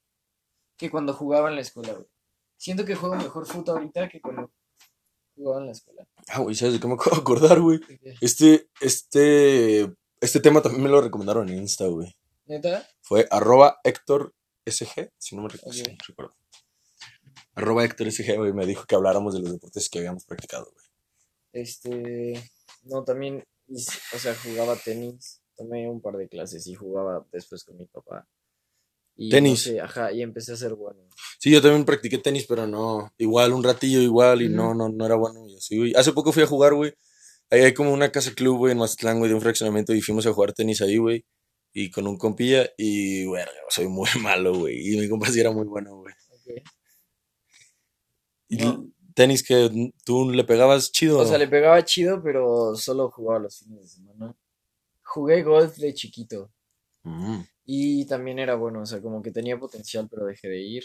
que 0.78 0.90
cuando 0.92 1.14
jugaba 1.14 1.50
en 1.50 1.56
la 1.56 1.62
escuela, 1.62 1.94
güey. 1.94 2.08
Siento 2.58 2.86
que 2.86 2.96
juego 2.96 3.16
mejor 3.16 3.46
fútbol 3.48 3.78
ahorita 3.78 4.10
que 4.10 4.22
cuando 4.22 4.52
jugaba 5.36 5.62
en 5.62 5.66
la 5.68 5.72
escuela. 5.72 6.08
Ah, 6.28 6.40
güey, 6.40 6.56
¿sabes 6.56 6.74
de 6.76 6.80
qué 6.80 6.88
me 6.88 6.94
acabo 6.96 7.16
de 7.16 7.22
acordar, 7.22 7.60
güey? 7.62 7.80
Este, 8.22 8.70
este, 8.82 9.92
este 10.22 10.40
tema 10.42 10.62
también 10.62 10.84
me 10.84 10.90
lo 10.90 11.02
recomendaron 11.02 11.50
en 11.50 11.58
Insta, 11.60 11.88
güey. 11.88 12.16
¿Neta? 12.46 12.88
Fue 13.02 13.28
arroba 13.32 13.80
Héctor 13.84 14.34
SG, 14.66 15.12
si 15.18 15.36
no 15.36 15.44
me 15.44 15.50
recu- 15.50 15.66
Ok. 15.68 15.74
sí, 15.74 15.98
recuerdo. 16.08 16.36
Arroba 17.56 17.84
Héctor 17.86 18.08
SG, 18.12 18.38
güey, 18.38 18.54
me 18.54 18.66
dijo 18.66 18.86
que 18.86 18.96
habláramos 18.96 19.34
de 19.34 19.40
los 19.42 19.52
deportes 19.54 19.90
que 19.90 20.00
habíamos 20.00 20.26
practicado, 20.26 20.70
güey. 20.74 20.86
Este. 21.54 22.52
No, 22.84 23.04
también. 23.04 23.44
O 24.14 24.20
sea, 24.20 24.36
jugaba 24.36 24.76
tenis. 24.76 25.42
Tomé 25.56 25.90
un 25.90 26.02
par 26.02 26.16
de 26.18 26.30
clases 26.30 26.66
y 26.68 26.76
jugaba 26.76 27.26
después 27.32 27.64
con 27.64 27.78
mi 27.78 27.86
papá. 27.86 28.28
Y 29.18 29.30
no 29.30 29.32
Tenis. 29.32 29.62
sé, 29.64 29.82
ajá, 29.82 30.14
y 30.14 30.22
empecé 30.22 30.54
a 30.54 30.56
ser 30.56 30.76
bueno. 30.76 31.02
Sí, 31.40 31.52
yo 31.52 31.62
también 31.62 31.84
practiqué 31.86 32.18
tenis, 32.20 32.46
pero 32.48 32.66
no, 32.68 33.12
igual, 33.18 33.52
un 33.52 33.64
ratillo 33.64 34.00
igual, 34.02 34.42
y 34.42 34.48
no, 34.50 34.74
no, 34.74 34.88
no 34.88 35.06
era 35.06 35.16
bueno, 35.16 35.46
y 35.46 35.58
así, 35.58 35.78
güey. 35.78 35.94
Hace 35.96 36.14
poco 36.14 36.32
fui 36.32 36.44
a 36.44 36.48
jugar, 36.48 36.74
güey. 36.74 36.94
Ahí 37.50 37.62
hay 37.62 37.74
como 37.74 37.92
una 37.92 38.12
casa 38.12 38.34
club, 38.34 38.58
güey, 38.60 38.72
en 38.72 38.78
Mazatlán, 38.78 39.20
güey, 39.20 39.30
de 39.30 39.36
un 39.36 39.42
fraccionamiento, 39.42 39.94
y 39.94 40.02
fuimos 40.02 40.26
a 40.26 40.32
jugar 40.34 40.54
tenis 40.54 40.82
ahí, 40.82 40.98
güey. 40.98 41.26
Y 41.74 41.92
con 41.92 42.08
un 42.08 42.18
compilla, 42.18 42.70
y, 42.78 43.26
güey, 43.26 43.44
soy 43.70 43.88
muy 43.90 44.08
malo, 44.24 44.58
güey. 44.58 44.94
Y 44.94 44.98
mi 44.98 45.10
compa 45.10 45.28
sí 45.30 45.42
era 45.42 45.52
muy 45.52 45.66
bueno, 45.66 45.98
güey. 45.98 46.14
Ok. 46.32 46.64
Y 48.50 48.58
No. 48.58 48.90
Tenis 49.13 49.44
que 49.44 49.92
tú 50.06 50.32
le 50.32 50.44
pegabas 50.44 50.92
chido. 50.92 51.20
O 51.20 51.25
sea, 51.25 51.38
le 51.38 51.48
pegaba 51.48 51.84
chido, 51.84 52.22
pero 52.24 52.75
solo 52.75 53.10
jugaba 53.12 53.39
los 53.39 53.58
fines 53.60 53.82
de 53.82 53.88
semana. 53.88 54.36
Jugué 55.04 55.44
golf 55.44 55.75
de 55.78 55.94
chiquito. 55.94 56.51
Mm. 57.04 57.39
Y 57.66 58.06
también 58.06 58.39
era 58.39 58.56
bueno, 58.56 58.82
o 58.82 58.86
sea, 58.86 59.01
como 59.01 59.22
que 59.22 59.32
tenía 59.32 59.60
potencial, 59.60 60.08
pero 60.10 60.25
dejé 60.25 60.48
de 60.48 60.60
ir. 60.62 60.84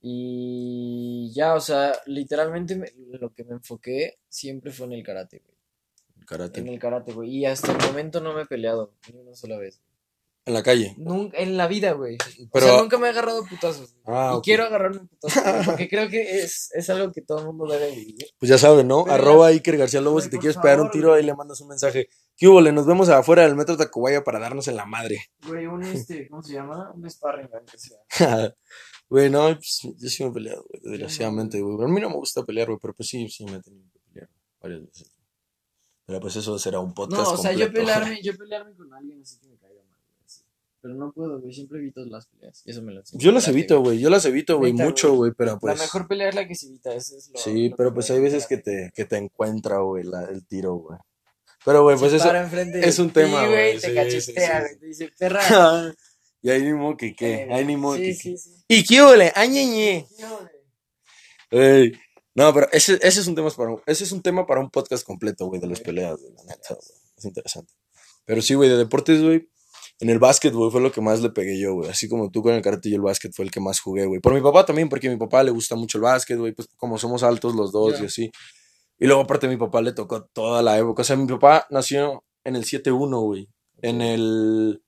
Y 0.00 1.30
ya, 1.34 1.54
o 1.54 1.60
sea, 1.60 1.92
literalmente 2.06 2.76
me- 2.76 2.92
lo 3.18 3.32
que 3.34 3.44
me 3.44 3.52
enfoqué 3.54 4.18
siempre 4.28 4.70
fue 4.70 4.86
en 4.86 4.92
el 4.92 5.02
karate, 5.02 5.42
güey. 5.44 5.56
Karate. 6.26 6.60
En 6.60 6.68
el 6.68 6.78
karate, 6.78 7.12
güey. 7.12 7.30
Y 7.30 7.46
hasta 7.46 7.72
el 7.72 7.78
momento 7.78 8.20
no 8.20 8.34
me 8.34 8.42
he 8.42 8.46
peleado 8.46 8.92
ni 9.12 9.18
una 9.18 9.34
sola 9.34 9.56
vez. 9.58 9.80
En 10.48 10.54
la 10.54 10.62
calle. 10.62 10.94
Nunca, 10.98 11.36
en 11.38 11.56
la 11.56 11.66
vida, 11.68 11.92
güey. 11.92 12.16
Pero- 12.52 12.66
O 12.66 12.68
sea, 12.70 12.80
nunca 12.80 12.98
me 12.98 13.06
he 13.06 13.10
agarrado 13.10 13.44
putazos. 13.44 13.94
Ah, 14.06 14.30
y 14.32 14.36
ok. 14.38 14.44
quiero 14.44 14.64
agarrarme 14.64 15.00
putazos, 15.00 15.42
güey, 15.44 15.64
porque 15.66 15.88
creo 15.88 16.08
que 16.08 16.40
es, 16.40 16.70
es 16.74 16.90
algo 16.90 17.12
que 17.12 17.20
todo 17.20 17.40
el 17.40 17.44
mundo 17.46 17.66
debe 17.66 17.90
vivir. 17.94 18.26
Pues 18.38 18.48
ya 18.48 18.56
saben, 18.58 18.88
¿no? 18.88 19.04
Pero 19.04 19.14
Arroba 19.14 19.48
Iker 19.48 19.76
García 19.76 20.00
Lobo, 20.00 20.14
Güey, 20.14 20.24
si 20.24 20.30
te 20.30 20.38
quieres 20.38 20.56
pegar 20.56 20.78
un 20.80 20.86
favor, 20.86 20.92
tiro, 20.92 21.08
güey. 21.10 21.20
ahí 21.20 21.26
le 21.26 21.34
mandas 21.34 21.60
un 21.60 21.68
mensaje. 21.68 22.08
¿Qué 22.36 22.48
hubo? 22.48 22.60
Le 22.60 22.72
nos 22.72 22.86
vemos 22.86 23.08
afuera 23.10 23.42
del 23.42 23.54
metro 23.56 23.76
Tacubaya 23.76 24.24
para 24.24 24.38
darnos 24.38 24.66
en 24.68 24.76
la 24.76 24.86
madre. 24.86 25.20
Güey, 25.46 25.66
un 25.66 25.82
este, 25.84 26.28
¿cómo 26.28 26.42
se 26.42 26.54
llama? 26.54 26.90
Un 26.94 27.08
sparring, 27.10 27.48
sea. 27.76 28.54
Güey, 29.10 29.30
no, 29.30 29.54
pues 29.54 29.80
yo 29.96 30.08
sí 30.10 30.22
me 30.22 30.30
he 30.30 30.32
peleado, 30.34 30.66
güey, 30.68 30.82
desgraciadamente, 30.82 31.60
güey. 31.60 31.82
A 31.82 31.88
mí 31.88 32.00
no 32.00 32.10
me 32.10 32.16
gusta 32.16 32.42
pelear, 32.44 32.66
güey, 32.68 32.78
pero 32.80 32.92
pues 32.94 33.08
sí, 33.08 33.28
sí 33.28 33.44
me 33.46 33.56
he 33.56 33.62
tenido 33.62 33.84
que 33.92 33.98
pelear 34.00 34.28
varias 34.60 34.82
veces. 34.84 35.12
Pero 36.04 36.20
pues 36.20 36.36
eso 36.36 36.58
será 36.58 36.80
un 36.80 36.94
podcast 36.94 37.22
No, 37.22 37.32
o 37.32 37.36
sea, 37.36 37.52
yo 37.52 37.66
completo. 37.66 37.86
pelearme, 37.86 38.20
yo 38.22 38.36
pelearme 38.36 38.74
con 38.74 38.92
alguien 38.94 39.20
así 39.22 39.38
que 39.40 39.46
me 39.48 39.54
así. 39.56 39.67
Pero 40.88 41.00
no 41.00 41.12
puedo, 41.12 41.38
güey, 41.38 41.52
siempre 41.52 41.80
evito 41.80 42.02
las 42.06 42.28
peleas. 42.28 42.62
Y 42.64 42.70
eso 42.70 42.80
me 42.80 42.94
lo 42.94 43.00
enseñó 43.00 43.20
Yo 43.20 43.30
las 43.30 43.46
evito, 43.46 43.82
güey, 43.82 43.98
yo 43.98 44.08
las 44.08 44.24
evito, 44.24 44.56
güey, 44.56 44.72
mucho, 44.72 45.14
güey. 45.14 45.32
pero 45.36 45.58
pues... 45.58 45.76
La 45.76 45.84
mejor 45.84 46.08
pelea 46.08 46.30
es 46.30 46.34
la 46.34 46.48
que 46.48 46.54
se 46.54 46.68
evita, 46.68 46.94
eso 46.94 47.14
es 47.18 47.28
lo 47.28 47.38
Sí, 47.38 47.68
lo 47.68 47.76
pero 47.76 47.92
pues 47.92 48.10
hay 48.10 48.20
veces 48.20 48.46
que 48.46 48.56
te, 48.56 48.90
que 48.94 49.04
te 49.04 49.18
encuentra, 49.18 49.80
güey, 49.80 50.04
la- 50.04 50.24
el 50.24 50.46
tiro, 50.46 50.76
güey. 50.76 50.98
Pero, 51.62 51.82
güey, 51.82 51.98
pues 51.98 52.14
eso... 52.14 52.32
es 52.34 52.96
de 52.96 53.02
un 53.02 53.10
tema, 53.10 53.46
güey, 53.46 53.78
Te 53.78 53.88
sí, 53.88 53.94
cachetea, 53.94 54.60
güey, 54.60 54.72
sí. 54.72 54.78
te 54.78 54.86
dice, 54.86 55.12
perra. 55.18 55.94
y 56.40 56.48
ahí 56.48 56.62
ni 56.62 56.72
modo 56.72 56.96
que 56.96 57.14
qué, 57.14 57.46
ahí 57.52 57.66
ni 57.66 57.76
modo 57.76 57.96
que 57.98 58.14
sí, 58.14 58.30
qué. 58.30 58.38
sí. 58.38 58.50
¿Y 58.66 58.84
qué? 58.84 59.32
¡Añeñe! 59.34 60.06
Ey, 61.50 61.92
No, 62.34 62.54
pero 62.54 62.68
ese, 62.72 62.94
ese 63.02 63.20
es 63.20 63.26
un 63.26 63.34
tema 63.34 63.50
para 63.50 63.72
un, 63.72 63.82
ese 63.84 64.04
es 64.04 64.12
un 64.12 64.22
tema 64.22 64.46
para 64.46 64.62
un 64.62 64.70
podcast 64.70 65.04
completo, 65.04 65.48
güey, 65.48 65.60
de 65.60 65.66
las 65.66 65.80
peleas, 65.80 66.18
güey, 66.18 66.32
la 66.32 66.44
neta, 66.44 66.68
güey. 66.70 66.98
Es 67.14 67.26
interesante. 67.26 67.74
Pero 68.24 68.40
sí, 68.40 68.54
güey, 68.54 68.70
de 68.70 68.78
deportes, 68.78 69.20
güey. 69.22 69.50
En 70.00 70.10
el 70.10 70.18
básquet, 70.20 70.52
güey, 70.54 70.70
fue 70.70 70.80
lo 70.80 70.92
que 70.92 71.00
más 71.00 71.20
le 71.20 71.30
pegué 71.30 71.58
yo, 71.58 71.74
güey. 71.74 71.90
Así 71.90 72.08
como 72.08 72.30
tú 72.30 72.42
con 72.42 72.54
el 72.54 72.62
karate 72.62 72.88
y 72.88 72.94
el 72.94 73.00
básquet 73.00 73.32
fue 73.34 73.44
el 73.44 73.50
que 73.50 73.58
más 73.60 73.80
jugué, 73.80 74.06
güey. 74.06 74.20
Por 74.20 74.32
mi 74.32 74.40
papá 74.40 74.64
también, 74.64 74.88
porque 74.88 75.08
a 75.08 75.10
mi 75.10 75.16
papá 75.16 75.42
le 75.42 75.50
gusta 75.50 75.74
mucho 75.74 75.98
el 75.98 76.02
básquet, 76.02 76.38
güey. 76.38 76.52
Pues 76.52 76.68
como 76.76 76.98
somos 76.98 77.22
altos 77.24 77.54
los 77.54 77.72
dos 77.72 78.00
y 78.00 78.04
así. 78.06 78.30
Y 78.98 79.06
luego, 79.06 79.22
aparte, 79.22 79.46
a 79.46 79.50
mi 79.50 79.56
papá 79.56 79.82
le 79.82 79.92
tocó 79.92 80.24
toda 80.32 80.62
la 80.62 80.78
época. 80.78 81.02
O 81.02 81.04
sea, 81.04 81.16
mi 81.16 81.26
papá 81.26 81.66
nació 81.70 82.24
en 82.44 82.54
el 82.56 82.64
7-1, 82.64 83.20
güey. 83.22 83.48
En 83.82 84.00
el 84.00 84.82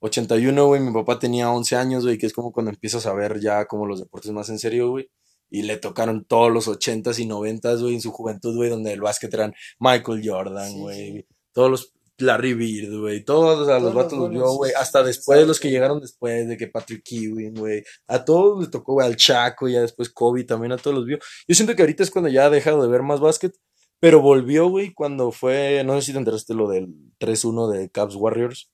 81, 0.00 0.66
güey, 0.66 0.80
mi 0.80 0.92
papá 0.92 1.18
tenía 1.18 1.50
11 1.50 1.76
años, 1.76 2.04
güey, 2.04 2.18
que 2.18 2.26
es 2.26 2.32
como 2.32 2.52
cuando 2.52 2.70
empiezas 2.70 3.06
a 3.06 3.12
ver 3.12 3.40
ya 3.40 3.66
como 3.66 3.86
los 3.86 4.00
deportes 4.00 4.30
más 4.32 4.48
en 4.48 4.58
serio, 4.58 4.90
güey. 4.90 5.08
Y 5.48 5.62
le 5.62 5.76
tocaron 5.76 6.24
todos 6.24 6.52
los 6.52 6.66
80s 6.68 7.18
y 7.20 7.26
90s, 7.26 7.80
güey, 7.80 7.94
en 7.94 8.00
su 8.00 8.10
juventud, 8.10 8.56
güey, 8.56 8.68
donde 8.68 8.92
el 8.92 9.00
básquet 9.00 9.32
eran 9.32 9.54
Michael 9.78 10.22
Jordan, 10.24 10.70
Sí, 10.72 10.78
güey. 10.80 11.12
sí. 11.12 11.26
Todos 11.52 11.70
los 11.70 11.92
Larry 12.18 12.54
Bird, 12.54 13.00
güey. 13.00 13.24
Todos, 13.24 13.60
o 13.60 13.64
sea, 13.66 13.78
Todos 13.78 13.94
los 13.94 13.94
vatos 13.94 14.18
los 14.18 14.30
vio, 14.30 14.52
güey. 14.54 14.72
Hasta 14.72 15.02
después, 15.02 15.46
los 15.46 15.60
que 15.60 15.70
llegaron 15.70 16.00
después, 16.00 16.48
de 16.48 16.56
que 16.56 16.68
Patrick 16.68 17.02
Ewing, 17.10 17.54
güey. 17.54 17.84
A 18.06 18.24
todos 18.24 18.60
les 18.60 18.70
tocó, 18.70 18.94
güey, 18.94 19.06
al 19.06 19.16
Chaco, 19.16 19.68
ya 19.68 19.80
después 19.80 20.10
Kobe 20.10 20.44
también 20.44 20.72
a 20.72 20.78
todos 20.78 20.96
los 20.96 21.06
vio. 21.06 21.18
Yo 21.46 21.54
siento 21.54 21.74
que 21.74 21.82
ahorita 21.82 22.02
es 22.02 22.10
cuando 22.10 22.28
ya 22.30 22.46
ha 22.46 22.50
dejado 22.50 22.82
de 22.82 22.88
ver 22.88 23.02
más 23.02 23.20
básquet. 23.20 23.54
Pero 23.98 24.20
volvió, 24.20 24.68
güey, 24.68 24.92
cuando 24.92 25.32
fue, 25.32 25.82
no 25.84 25.94
sé 25.94 26.06
si 26.06 26.12
te 26.12 26.18
enteraste 26.18 26.54
lo 26.54 26.68
del 26.68 26.88
3-1 27.18 27.70
de 27.70 27.90
Cavs 27.90 28.14
Warriors. 28.14 28.70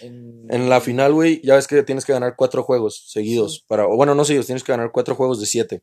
En, 0.00 0.46
En 0.50 0.68
la 0.68 0.80
final, 0.80 1.12
güey, 1.12 1.40
ya 1.44 1.54
ves 1.54 1.66
que 1.66 1.82
tienes 1.82 2.04
que 2.04 2.12
ganar 2.12 2.34
cuatro 2.36 2.62
juegos 2.64 3.04
seguidos. 3.10 3.54
Sí. 3.54 3.64
Para, 3.68 3.86
o 3.86 3.96
bueno, 3.96 4.14
no 4.14 4.24
seguidos, 4.24 4.46
tienes 4.46 4.64
que 4.64 4.72
ganar 4.72 4.90
cuatro 4.92 5.14
juegos 5.14 5.40
de 5.40 5.46
siete. 5.46 5.82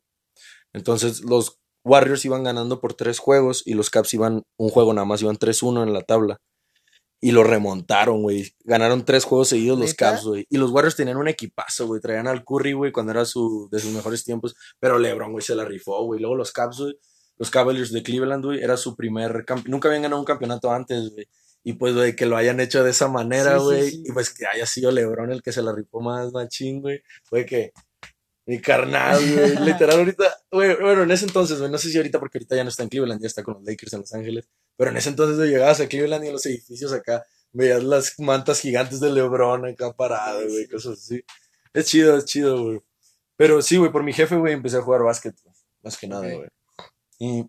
Entonces, 0.74 1.22
los 1.22 1.60
Warriors 1.84 2.26
iban 2.26 2.44
ganando 2.44 2.80
por 2.80 2.94
tres 2.94 3.20
juegos 3.20 3.64
y 3.66 3.74
los 3.74 3.90
Caps 3.90 4.14
iban 4.14 4.44
un 4.58 4.70
juego 4.70 4.94
nada 4.94 5.06
más, 5.06 5.22
iban 5.22 5.38
3-1 5.38 5.84
en 5.84 5.94
la 5.94 6.02
tabla. 6.02 6.38
Y 7.22 7.32
lo 7.32 7.44
remontaron, 7.44 8.22
güey. 8.22 8.54
Ganaron 8.64 9.04
tres 9.04 9.26
juegos 9.26 9.50
seguidos 9.50 9.78
los. 9.78 9.94
Caps, 9.94 10.24
güey. 10.24 10.46
Y 10.50 10.58
los 10.58 10.72
Warriors 10.72 10.96
tenían 10.96 11.18
un 11.18 11.28
equipazo, 11.28 11.86
güey. 11.86 12.00
Traían 12.00 12.28
al 12.28 12.46
Curry, 12.46 12.72
güey, 12.72 12.92
cuando 12.94 13.12
era 13.12 13.26
su, 13.26 13.68
de 13.72 13.80
sus 13.80 13.92
mejores 13.92 14.24
tiempos. 14.24 14.56
Pero 14.80 14.98
LeBron, 14.98 15.34
güey, 15.34 15.44
se 15.44 15.54
la 15.54 15.66
rifó, 15.66 16.06
güey. 16.06 16.22
Luego 16.22 16.36
los 16.36 16.54
Caps, 16.54 16.78
güey. 16.80 16.98
Los 17.38 17.50
Cavaliers 17.52 17.92
de 17.92 18.04
Cleveland, 18.04 18.46
güey, 18.46 18.62
era 18.62 18.78
su 18.78 18.96
primer 18.96 19.44
campeón. 19.46 19.72
Nunca 19.72 19.90
habían 19.90 20.04
ganado 20.04 20.20
un 20.22 20.26
campeonato 20.26 20.72
antes, 20.72 21.10
güey. 21.12 21.28
Y 21.62 21.74
pues, 21.74 21.94
güey, 21.94 22.16
que 22.16 22.26
lo 22.26 22.38
hayan 22.38 22.62
hecho 22.62 22.86
de 22.86 22.92
esa 22.92 23.10
manera, 23.10 23.56
Sí, 23.56 23.60
sí, 23.60 23.64
güey. 23.66 23.92
sí. 23.92 24.04
Y 24.06 24.12
pues 24.14 24.34
que 24.34 24.46
haya 24.48 24.66
sido 24.66 24.92
LeBron 24.92 25.30
el 25.32 25.42
que 25.42 25.52
se 25.52 25.62
la 25.62 25.74
rifó 25.74 26.00
más 26.00 26.32
machín, 26.32 26.82
güey. 26.82 27.02
Fue 27.26 27.46
que. 27.46 27.74
Mi 28.50 28.60
carnal, 28.60 29.20
güey. 29.32 29.56
Literal, 29.64 30.00
ahorita. 30.00 30.24
Güey, 30.52 30.76
bueno, 30.82 31.04
en 31.04 31.12
ese 31.12 31.26
entonces, 31.26 31.60
güey. 31.60 31.70
No 31.70 31.78
sé 31.78 31.92
si 31.92 31.98
ahorita, 31.98 32.20
porque 32.20 32.40
ahorita 32.40 32.56
ya 32.56 32.64
no 32.64 32.70
está 32.72 32.82
en 32.82 32.90
Cleveland, 32.90 33.22
ya 33.22 33.28
está 33.28 33.44
con 33.44 33.54
los 33.54 33.64
Lakers 33.64 33.94
en 33.94 34.00
Los 34.00 34.12
Ángeles. 34.12 34.50
Pero 34.76 34.90
en 34.90 34.98
ese 34.98 35.10
entonces, 35.10 35.38
güey, 35.38 35.52
llegabas 35.52 35.80
a 35.82 35.88
Cleveland 35.88 36.24
y 36.24 36.28
en 36.30 36.34
los 36.34 36.46
edificios 36.48 36.92
acá 36.92 37.24
veías 37.52 37.84
las 37.84 38.20
mantas 38.20 38.60
gigantes 38.60 39.00
de 39.02 39.12
LeBron 39.12 39.68
acá 39.68 39.94
parado, 39.94 40.42
güey. 40.50 40.68
Cosas 40.68 40.98
así. 40.98 41.24
Es 41.74 41.86
chido, 41.86 42.18
es 42.18 42.26
chido, 42.26 42.64
güey. 42.64 42.82
Pero 43.38 43.62
sí, 43.62 43.78
güey, 43.78 43.92
por 43.92 44.02
mi 44.02 44.14
jefe, 44.14 44.36
güey, 44.36 44.54
empecé 44.54 44.78
a 44.78 44.82
jugar 44.82 45.04
básquet, 45.04 45.36
güey. 45.44 45.56
Más 45.84 45.96
que 45.96 46.08
nada, 46.08 46.34
güey. 46.34 46.50
Y 47.20 47.46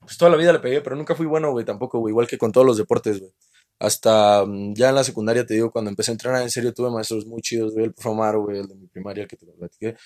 pues 0.00 0.18
toda 0.18 0.30
la 0.30 0.36
vida 0.36 0.52
le 0.52 0.58
pegué, 0.58 0.82
pero 0.82 0.96
nunca 0.96 1.14
fui 1.14 1.24
bueno, 1.24 1.50
güey, 1.50 1.64
tampoco, 1.64 1.98
güey. 1.98 2.12
Igual 2.12 2.26
que 2.26 2.36
con 2.36 2.52
todos 2.52 2.66
los 2.66 2.76
deportes, 2.76 3.20
güey. 3.20 3.32
Hasta 3.78 4.44
mm, 4.46 4.74
ya 4.74 4.88
en 4.90 4.94
la 4.94 5.04
secundaria, 5.04 5.44
te 5.46 5.54
digo, 5.54 5.70
cuando 5.70 5.90
empecé 5.90 6.10
a 6.10 6.14
entrenar 6.14 6.42
en 6.42 6.50
serio, 6.50 6.72
tuve 6.72 6.90
maestros 6.90 7.26
muy 7.26 7.42
chidos, 7.42 7.72
güey. 7.74 7.86
El 7.86 7.94
güey, 8.38 8.58
el 8.58 8.68
de 8.68 8.74
mi 8.74 8.86
primaria, 8.88 9.26
que 9.26 9.36
te 9.36 9.46
lo 9.46 9.54
platiqué, 9.54 9.96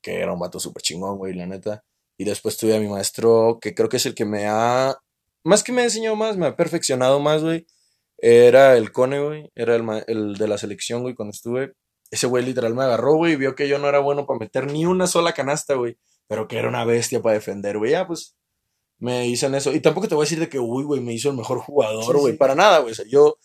que 0.00 0.20
era 0.20 0.32
un 0.32 0.40
vato 0.40 0.60
súper 0.60 0.82
chingón, 0.82 1.18
güey, 1.18 1.34
la 1.34 1.46
neta. 1.46 1.84
Y 2.18 2.24
después 2.24 2.56
tuve 2.56 2.76
a 2.76 2.80
mi 2.80 2.88
maestro, 2.88 3.58
que 3.60 3.74
creo 3.74 3.88
que 3.88 3.96
es 3.98 4.06
el 4.06 4.14
que 4.14 4.24
me 4.24 4.46
ha, 4.46 4.96
más 5.44 5.62
que 5.62 5.72
me 5.72 5.82
ha 5.82 5.84
enseñado 5.84 6.16
más, 6.16 6.36
me 6.36 6.46
ha 6.46 6.56
perfeccionado 6.56 7.20
más, 7.20 7.42
güey. 7.42 7.66
Era 8.18 8.76
el 8.76 8.92
Cone, 8.92 9.20
güey. 9.20 9.50
Era 9.54 9.74
el, 9.76 9.84
el 10.06 10.34
de 10.36 10.48
la 10.48 10.58
selección, 10.58 11.02
güey, 11.02 11.14
cuando 11.14 11.30
estuve. 11.32 11.72
Ese 12.10 12.26
güey 12.26 12.44
literal 12.44 12.74
me 12.74 12.82
agarró, 12.82 13.14
güey, 13.16 13.34
y 13.34 13.36
vio 13.36 13.54
que 13.54 13.68
yo 13.68 13.78
no 13.78 13.88
era 13.88 14.00
bueno 14.00 14.26
para 14.26 14.38
meter 14.40 14.70
ni 14.70 14.84
una 14.86 15.06
sola 15.06 15.32
canasta, 15.32 15.74
güey. 15.74 15.98
Pero 16.28 16.48
que 16.48 16.58
era 16.58 16.68
una 16.68 16.84
bestia 16.84 17.22
para 17.22 17.34
defender, 17.34 17.78
güey. 17.78 17.92
Ya, 17.92 18.06
pues, 18.06 18.36
me 19.00 19.26
hizo 19.26 19.46
en 19.46 19.54
eso. 19.56 19.72
Y 19.72 19.80
tampoco 19.80 20.06
te 20.08 20.14
voy 20.14 20.22
a 20.22 20.26
decir 20.26 20.38
de 20.38 20.48
que, 20.48 20.58
uy, 20.58 20.84
güey, 20.84 21.00
me 21.00 21.12
hizo 21.12 21.30
el 21.30 21.36
mejor 21.36 21.58
jugador, 21.58 22.18
güey. 22.18 22.32
sí. 22.34 22.38
Para 22.38 22.54
nada, 22.54 22.78
güey. 22.78 22.92
O 22.92 22.94
sea, 22.94 23.06
yo 23.08 23.36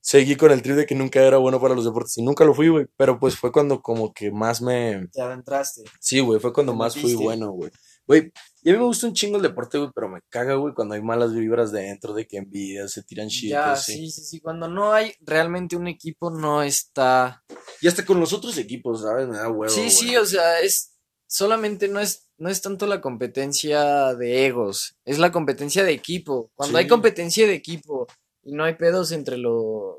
seguí 0.00 0.36
con 0.36 0.50
el 0.50 0.62
trip 0.62 0.76
de 0.76 0.86
que 0.86 0.94
nunca 0.94 1.20
era 1.20 1.36
bueno 1.36 1.60
para 1.60 1.74
los 1.74 1.84
deportes. 1.84 2.16
Y 2.18 2.22
nunca 2.22 2.44
lo 2.44 2.54
fui, 2.54 2.68
güey. 2.68 2.86
Pero 2.96 3.18
pues 3.20 3.36
fue 3.36 3.52
cuando 3.52 3.80
como 3.82 4.12
que 4.12 4.30
más 4.30 4.60
me... 4.62 5.06
Te 5.12 5.20
adentraste. 5.20 5.84
Sí, 6.00 6.20
güey, 6.20 6.40
fue 6.40 6.52
cuando 6.52 6.74
más 6.74 6.96
fui 6.96 7.14
bueno, 7.14 7.50
güey. 7.52 7.70
Güey, 8.06 8.32
y 8.62 8.70
a 8.70 8.72
mí 8.72 8.78
me 8.78 8.86
gusta 8.86 9.06
un 9.06 9.12
chingo 9.12 9.36
el 9.36 9.42
deporte, 9.42 9.76
güey, 9.76 9.90
pero 9.94 10.08
me 10.08 10.20
caga, 10.30 10.54
güey, 10.54 10.72
cuando 10.72 10.94
hay 10.94 11.02
malas 11.02 11.34
vibras 11.34 11.72
dentro, 11.72 12.14
de 12.14 12.26
que 12.26 12.38
envidia, 12.38 12.88
se 12.88 13.02
tiran 13.02 13.28
shit, 13.28 13.50
Ya, 13.50 13.72
así. 13.72 13.92
sí, 13.92 14.10
sí, 14.10 14.22
sí. 14.24 14.40
Cuando 14.40 14.66
no 14.66 14.94
hay 14.94 15.12
realmente 15.20 15.76
un 15.76 15.88
equipo, 15.88 16.30
no 16.30 16.62
está. 16.62 17.44
Y 17.82 17.86
hasta 17.86 18.06
con 18.06 18.18
los 18.18 18.32
otros 18.32 18.56
equipos, 18.56 19.02
¿sabes? 19.02 19.28
Me 19.28 19.36
da 19.36 19.50
huevo, 19.50 19.68
Sí, 19.68 19.90
sí, 19.90 20.16
o 20.16 20.24
sea, 20.24 20.60
es. 20.60 20.94
Solamente 21.26 21.86
no 21.88 22.00
es, 22.00 22.27
no 22.38 22.48
es 22.48 22.62
tanto 22.62 22.86
la 22.86 23.00
competencia 23.00 24.14
de 24.14 24.46
egos, 24.46 24.96
es 25.04 25.18
la 25.18 25.32
competencia 25.32 25.84
de 25.84 25.92
equipo. 25.92 26.50
Cuando 26.54 26.78
hay 26.78 26.86
competencia 26.86 27.46
de 27.46 27.54
equipo 27.54 28.06
y 28.42 28.52
no 28.52 28.64
hay 28.64 28.74
pedos 28.74 29.12
entre 29.12 29.36
los. 29.36 29.96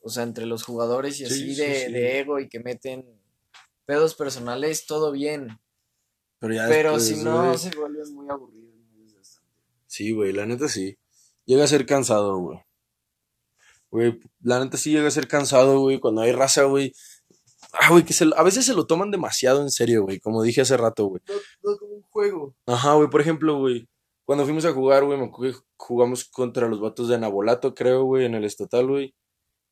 O 0.00 0.08
sea, 0.08 0.24
entre 0.24 0.44
los 0.46 0.64
jugadores 0.64 1.14
y 1.20 1.26
Sí, 1.26 1.32
así 1.32 1.54
sí, 1.54 1.60
de, 1.60 1.88
de 1.90 2.18
ego 2.20 2.40
y 2.40 2.48
que 2.48 2.58
meten 2.60 3.06
pedos 3.86 4.14
personales, 4.14 4.86
todo 4.86 5.12
bien. 5.12 5.58
Pero 6.40 6.54
ya 6.54 6.66
Pero 6.68 6.94
después, 6.94 7.18
si 7.18 7.24
no, 7.24 7.46
güey, 7.46 7.58
se 7.58 7.70
vuelve 7.70 8.04
muy 8.10 8.28
aburrido. 8.28 8.74
y 8.74 8.82
muy 8.92 9.04
desgastante. 9.04 9.54
Sí, 9.86 10.12
güey, 10.12 10.32
la 10.32 10.46
neta 10.46 10.68
sí. 10.68 10.98
Llega 11.46 11.64
a 11.64 11.68
ser 11.68 11.86
cansado, 11.86 12.36
güey. 12.38 12.58
Güey, 13.90 14.20
la 14.42 14.62
neta 14.62 14.76
sí 14.76 14.90
llega 14.92 15.08
a 15.08 15.12
ser 15.12 15.28
cansado, 15.28 15.80
güey, 15.80 15.98
cuando 16.00 16.20
hay 16.20 16.32
raza, 16.32 16.64
güey. 16.64 16.92
Ah, 17.72 17.90
güey, 17.90 18.04
que 18.04 18.12
se, 18.12 18.24
lo- 18.24 18.36
a 18.38 18.42
veces 18.42 18.64
se 18.64 18.74
lo 18.74 18.86
toman 18.86 19.10
demasiado 19.10 19.60
en 19.62 19.70
serio, 19.70 20.02
güey, 20.04 20.20
como 20.20 20.42
dije 20.42 20.62
hace 20.62 20.76
rato, 20.76 21.06
güey. 21.06 21.22
No, 21.28 21.34
no 21.72 21.76
como 21.78 21.94
un 21.94 22.02
juego. 22.02 22.54
Ajá, 22.66 22.94
güey, 22.94 23.08
por 23.10 23.20
ejemplo, 23.20 23.58
güey, 23.58 23.86
cuando 24.24 24.44
fuimos 24.44 24.64
a 24.64 24.72
jugar, 24.72 25.04
güey, 25.04 25.18
jugamos 25.76 26.24
contra 26.24 26.68
los 26.68 26.80
vatos 26.80 27.08
de 27.08 27.18
Nabolato, 27.18 27.74
creo, 27.74 28.04
güey, 28.04 28.24
en 28.24 28.34
el 28.34 28.44
estatal, 28.44 28.86
güey. 28.86 29.14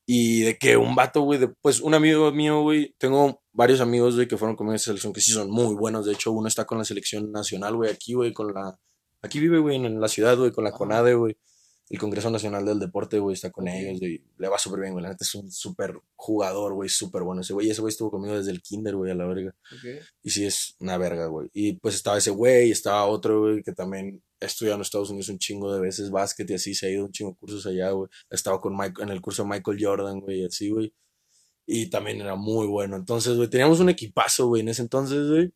Y 0.08 0.42
de 0.42 0.56
que 0.56 0.76
un 0.76 0.94
vato, 0.94 1.22
güey, 1.22 1.40
de- 1.40 1.48
pues 1.62 1.80
un 1.80 1.94
amigo 1.94 2.30
mío, 2.32 2.60
güey, 2.62 2.94
tengo 2.98 3.42
varios 3.52 3.80
amigos, 3.80 4.14
güey, 4.14 4.28
que 4.28 4.36
fueron 4.36 4.56
conmigo 4.56 4.74
en 4.74 4.78
selección 4.78 5.12
que 5.12 5.20
sí 5.20 5.32
son 5.32 5.50
muy 5.50 5.74
buenos. 5.74 6.06
De 6.06 6.12
hecho, 6.12 6.30
uno 6.32 6.46
está 6.48 6.64
con 6.64 6.78
la 6.78 6.84
selección 6.84 7.32
nacional, 7.32 7.74
güey, 7.76 7.90
aquí, 7.90 8.14
güey, 8.14 8.32
con 8.32 8.52
la. 8.54 8.78
Aquí 9.22 9.40
vive, 9.40 9.58
güey, 9.58 9.76
en 9.76 10.00
la 10.00 10.08
ciudad, 10.08 10.36
güey, 10.38 10.52
con 10.52 10.62
la. 10.64 10.70
CONADE, 10.72 11.14
güey. 11.14 11.36
El 11.88 11.98
Congreso 12.00 12.30
Nacional 12.30 12.64
del 12.64 12.80
Deporte, 12.80 13.18
güey, 13.20 13.34
está 13.34 13.50
con 13.50 13.68
ellos, 13.68 14.00
güey. 14.00 14.20
Le 14.38 14.48
va 14.48 14.58
súper 14.58 14.80
bien, 14.80 14.92
güey. 14.92 15.04
La 15.04 15.10
neta 15.10 15.24
es 15.24 15.34
un 15.36 15.50
súper 15.52 15.96
jugador, 16.16 16.74
güey, 16.74 16.88
súper 16.88 17.22
bueno 17.22 17.42
ese 17.42 17.52
güey. 17.52 17.70
Ese 17.70 17.80
güey 17.80 17.90
estuvo 17.90 18.10
conmigo 18.10 18.36
desde 18.36 18.50
el 18.50 18.60
kinder, 18.60 18.96
güey, 18.96 19.12
a 19.12 19.14
la 19.14 19.26
verga. 19.26 19.54
Y 20.22 20.30
sí, 20.30 20.44
es 20.44 20.74
una 20.80 20.98
verga, 20.98 21.26
güey. 21.26 21.48
Y 21.52 21.74
pues 21.74 21.94
estaba 21.94 22.18
ese 22.18 22.30
güey, 22.30 22.72
estaba 22.72 23.06
otro, 23.06 23.40
güey, 23.40 23.62
que 23.62 23.72
también 23.72 24.20
ha 24.40 24.46
estudiado 24.46 24.76
en 24.76 24.82
Estados 24.82 25.10
Unidos 25.10 25.28
un 25.28 25.38
chingo 25.38 25.72
de 25.72 25.80
veces 25.80 26.10
básquet 26.10 26.50
y 26.50 26.54
así, 26.54 26.74
se 26.74 26.86
ha 26.86 26.90
ido 26.90 27.04
un 27.04 27.12
chingo 27.12 27.32
de 27.32 27.36
cursos 27.36 27.66
allá, 27.66 27.90
güey. 27.90 28.10
Estaba 28.30 28.60
con 28.60 28.76
Mike, 28.76 29.02
en 29.02 29.10
el 29.10 29.20
curso 29.20 29.44
de 29.44 29.50
Michael 29.50 29.78
Jordan, 29.80 30.20
güey, 30.20 30.44
así, 30.44 30.70
güey. 30.70 30.92
Y 31.66 31.88
también 31.90 32.20
era 32.20 32.34
muy 32.34 32.66
bueno. 32.66 32.96
Entonces, 32.96 33.36
güey, 33.36 33.48
teníamos 33.48 33.80
un 33.80 33.90
equipazo, 33.90 34.48
güey, 34.48 34.62
en 34.62 34.68
ese 34.68 34.82
entonces, 34.82 35.28
güey. 35.28 35.52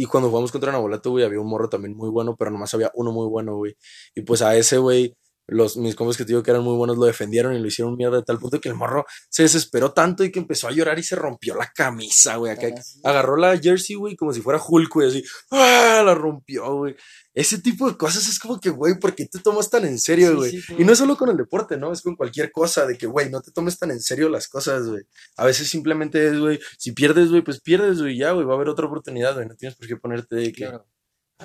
Y 0.00 0.06
cuando 0.06 0.30
jugamos 0.30 0.50
contra 0.50 0.72
Nabolato, 0.72 1.10
güey, 1.10 1.26
había 1.26 1.40
un 1.40 1.46
morro 1.46 1.68
también 1.68 1.94
muy 1.94 2.08
bueno, 2.08 2.34
pero 2.34 2.50
nomás 2.50 2.72
había 2.72 2.90
uno 2.94 3.12
muy 3.12 3.26
bueno, 3.28 3.56
güey. 3.56 3.76
Y 4.14 4.22
pues 4.22 4.40
a 4.40 4.56
ese, 4.56 4.78
güey, 4.78 5.14
los, 5.50 5.76
mis 5.76 5.94
compas 5.94 6.16
que 6.16 6.24
te 6.24 6.28
digo 6.28 6.42
que 6.42 6.50
eran 6.50 6.62
muy 6.62 6.76
buenos 6.76 6.96
lo 6.96 7.04
defendieron 7.06 7.54
y 7.54 7.58
lo 7.58 7.66
hicieron 7.66 7.96
mierda 7.96 8.18
de 8.18 8.22
tal 8.22 8.38
punto 8.38 8.60
que 8.60 8.68
el 8.68 8.74
morro 8.74 9.04
se 9.28 9.42
desesperó 9.42 9.92
tanto 9.92 10.24
y 10.24 10.30
que 10.30 10.38
empezó 10.38 10.68
a 10.68 10.72
llorar 10.72 10.98
y 10.98 11.02
se 11.02 11.16
rompió 11.16 11.54
la 11.56 11.70
camisa, 11.74 12.36
güey. 12.36 12.52
Acá, 12.52 12.68
agarró 13.04 13.36
la 13.36 13.58
jersey, 13.58 13.96
güey, 13.96 14.16
como 14.16 14.32
si 14.32 14.40
fuera 14.40 14.60
Hulk, 14.64 14.92
güey, 14.92 15.08
así, 15.08 15.24
¡ah! 15.50 16.02
La 16.04 16.14
rompió, 16.14 16.74
güey. 16.76 16.96
Ese 17.34 17.58
tipo 17.58 17.88
de 17.88 17.96
cosas 17.96 18.28
es 18.28 18.38
como 18.38 18.58
que, 18.60 18.70
güey, 18.70 18.98
¿por 18.98 19.14
qué 19.14 19.26
te 19.26 19.38
tomas 19.38 19.70
tan 19.70 19.84
en 19.84 19.98
serio, 19.98 20.36
güey? 20.36 20.60
sí, 20.60 20.74
y 20.78 20.84
no 20.84 20.92
es 20.92 20.98
solo 20.98 21.16
con 21.16 21.28
el 21.28 21.36
deporte, 21.36 21.76
¿no? 21.76 21.92
Es 21.92 22.02
con 22.02 22.16
cualquier 22.16 22.50
cosa, 22.52 22.86
de 22.86 22.96
que, 22.96 23.06
güey, 23.06 23.30
no 23.30 23.40
te 23.40 23.52
tomes 23.52 23.78
tan 23.78 23.90
en 23.90 24.00
serio 24.00 24.28
las 24.28 24.48
cosas, 24.48 24.86
güey. 24.88 25.02
A 25.36 25.44
veces 25.44 25.68
simplemente 25.68 26.26
es, 26.26 26.38
güey, 26.38 26.60
si 26.78 26.92
pierdes, 26.92 27.30
güey, 27.30 27.42
pues 27.42 27.60
pierdes, 27.60 28.00
güey, 28.00 28.16
ya, 28.16 28.32
güey, 28.32 28.46
va 28.46 28.52
a 28.54 28.56
haber 28.56 28.68
otra 28.68 28.86
oportunidad, 28.86 29.34
güey. 29.34 29.46
No 29.46 29.54
tienes 29.56 29.76
por 29.76 29.86
qué 29.86 29.96
ponerte 29.96 30.36
de 30.36 30.52
que, 30.52 30.66
Claro. 30.66 30.86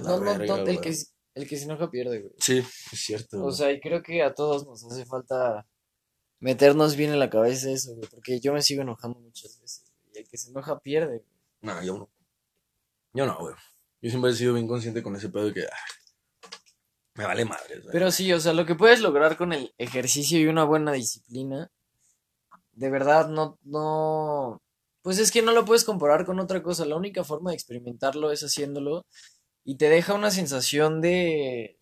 No, 0.02 0.20
no, 0.20 0.38
no, 0.38 0.56
el 0.58 0.82
que, 0.82 0.94
el 1.36 1.48
que 1.48 1.58
se 1.58 1.66
enoja 1.66 1.92
pierde, 1.92 2.22
güey. 2.22 2.34
Sí, 2.40 2.60
es 2.60 3.00
cierto. 3.00 3.44
O 3.44 3.52
sea, 3.52 3.72
y 3.72 3.80
creo 3.80 4.02
que 4.02 4.24
a 4.24 4.34
todos 4.34 4.66
nos 4.66 4.84
hace 4.86 5.06
falta 5.06 5.68
meternos 6.40 6.96
bien 6.96 7.12
en 7.12 7.20
la 7.20 7.30
cabeza 7.30 7.70
eso, 7.70 7.94
güey, 7.96 8.10
porque 8.10 8.40
yo 8.40 8.54
me 8.54 8.62
sigo 8.62 8.82
enojando 8.82 9.20
muchas 9.20 9.60
veces, 9.62 9.92
güey, 10.02 10.16
y 10.16 10.20
el 10.20 10.30
que 10.30 10.38
se 10.38 10.50
enoja 10.50 10.80
pierde, 10.80 11.20
güey. 11.20 11.40
No, 11.62 11.84
yo 11.84 11.98
no. 11.98 12.10
Yo 13.14 13.26
no, 13.26 13.38
güey. 13.38 13.56
Yo 14.02 14.10
siempre 14.10 14.32
he 14.32 14.36
sido 14.36 14.54
bien 14.54 14.68
consciente 14.68 15.04
con 15.04 15.16
ese 15.16 15.30
pedo 15.30 15.48
de 15.48 15.54
que, 15.54 15.64
ah, 15.64 16.50
me 17.16 17.26
vale 17.26 17.46
madre, 17.46 17.80
güey. 17.80 17.92
Pero 17.92 18.12
sí, 18.12 18.32
o 18.32 18.40
sea, 18.40 18.54
lo 18.54 18.66
que 18.66 18.76
puedes 18.76 19.02
lograr 19.02 19.36
con 19.36 19.52
el 19.52 19.74
ejercicio 19.78 20.40
y 20.40 20.48
una 20.48 20.64
buena 20.64 20.94
disciplina, 20.94 21.70
de 22.72 22.90
verdad 22.90 23.28
no, 23.28 23.58
no, 23.64 24.62
pues 25.02 25.20
es 25.20 25.32
que 25.32 25.42
no 25.42 25.52
lo 25.52 25.66
puedes 25.66 25.84
comparar 25.84 26.26
con 26.26 26.40
otra 26.40 26.64
cosa, 26.64 26.86
la 26.86 26.96
única 26.96 27.24
forma 27.24 27.52
de 27.52 27.56
experimentarlo 27.56 28.32
es 28.32 28.42
haciéndolo 28.42 29.06
y 29.66 29.78
te 29.78 29.90
deja 29.90 30.14
una 30.14 30.32
sensación 30.32 31.02
de, 31.02 31.80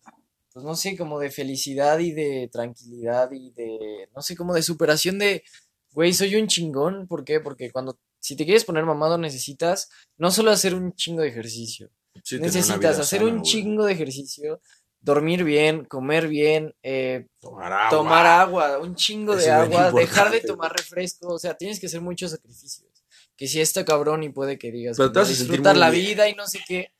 pues 0.52 0.64
no 0.64 0.74
sé, 0.74 0.96
como 0.96 1.18
de 1.20 1.30
felicidad 1.30 1.98
y 2.00 2.12
de 2.12 2.48
tranquilidad 2.50 3.30
y 3.32 3.50
de, 3.52 4.08
no 4.16 4.22
sé, 4.22 4.36
como 4.36 4.54
de 4.54 4.62
superación 4.62 5.18
de, 5.18 5.44
güey, 5.92 6.12
soy 6.14 6.36
un 6.36 6.48
chingón, 6.48 7.06
¿por 7.06 7.24
qué? 7.24 7.40
Porque 7.40 7.70
cuando, 7.70 7.98
si 8.20 8.36
te 8.36 8.44
quieres 8.44 8.64
poner 8.64 8.84
mamado 8.84 9.18
necesitas 9.18 9.90
no 10.16 10.30
solo 10.30 10.50
hacer 10.50 10.74
un 10.74 10.94
chingo 10.94 11.22
de 11.22 11.28
Sí, 12.22 12.36
una 12.36 12.46
necesitas 12.46 12.98
hacer 12.98 13.20
sana, 13.20 13.30
un 13.30 13.40
güey. 13.40 13.42
chingo 13.42 13.84
de 13.84 13.92
ejercicio, 13.92 14.60
dormir 15.00 15.44
bien, 15.44 15.84
comer 15.84 16.28
bien, 16.28 16.74
eh, 16.82 17.26
Tomar 17.40 17.72
agua. 17.72 17.90
tomar 17.90 18.26
agua, 18.26 18.78
un 18.78 18.94
chingo 18.94 19.36
de 19.36 19.42
Eso 19.42 19.52
agua, 19.52 19.92
dejar 19.92 20.30
de 20.30 20.40
tomar 20.40 20.72
refresco, 20.72 21.28
o 21.34 21.38
sea, 21.38 21.54
tienes 21.56 21.78
que 21.80 21.86
hacer 21.86 22.00
muchos 22.00 22.30
sacrificios. 22.30 22.86
Que 23.36 23.48
si 23.48 23.60
está 23.60 23.84
cabrón 23.84 24.22
y 24.22 24.30
puede 24.30 24.58
que 24.58 24.70
digas, 24.70 24.96
sentir 25.34 25.48
disfrutar 25.48 25.76
la 25.76 25.90
bien. 25.90 26.06
vida 26.06 26.28
y 26.28 26.34
no 26.34 26.46
sé 26.46 26.60
qué. 26.66 26.92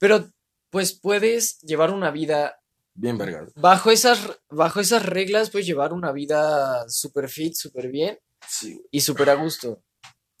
Pero, 0.00 0.28
pues 0.70 0.92
puedes 0.94 1.60
llevar 1.60 1.92
una 1.92 2.10
vida 2.10 2.60
Bien 2.94 3.16
verga. 3.16 3.46
bajo 3.54 3.92
esas, 3.92 4.18
bajo 4.50 4.80
esas 4.80 5.06
reglas, 5.06 5.50
puedes 5.50 5.66
llevar 5.66 5.92
una 5.92 6.10
vida 6.10 6.88
super 6.88 7.28
fit, 7.28 7.54
super 7.54 7.88
bien 7.88 8.18
Sí, 8.48 8.82
y 8.90 9.00
súper 9.02 9.30
a 9.30 9.34
gusto. 9.34 9.82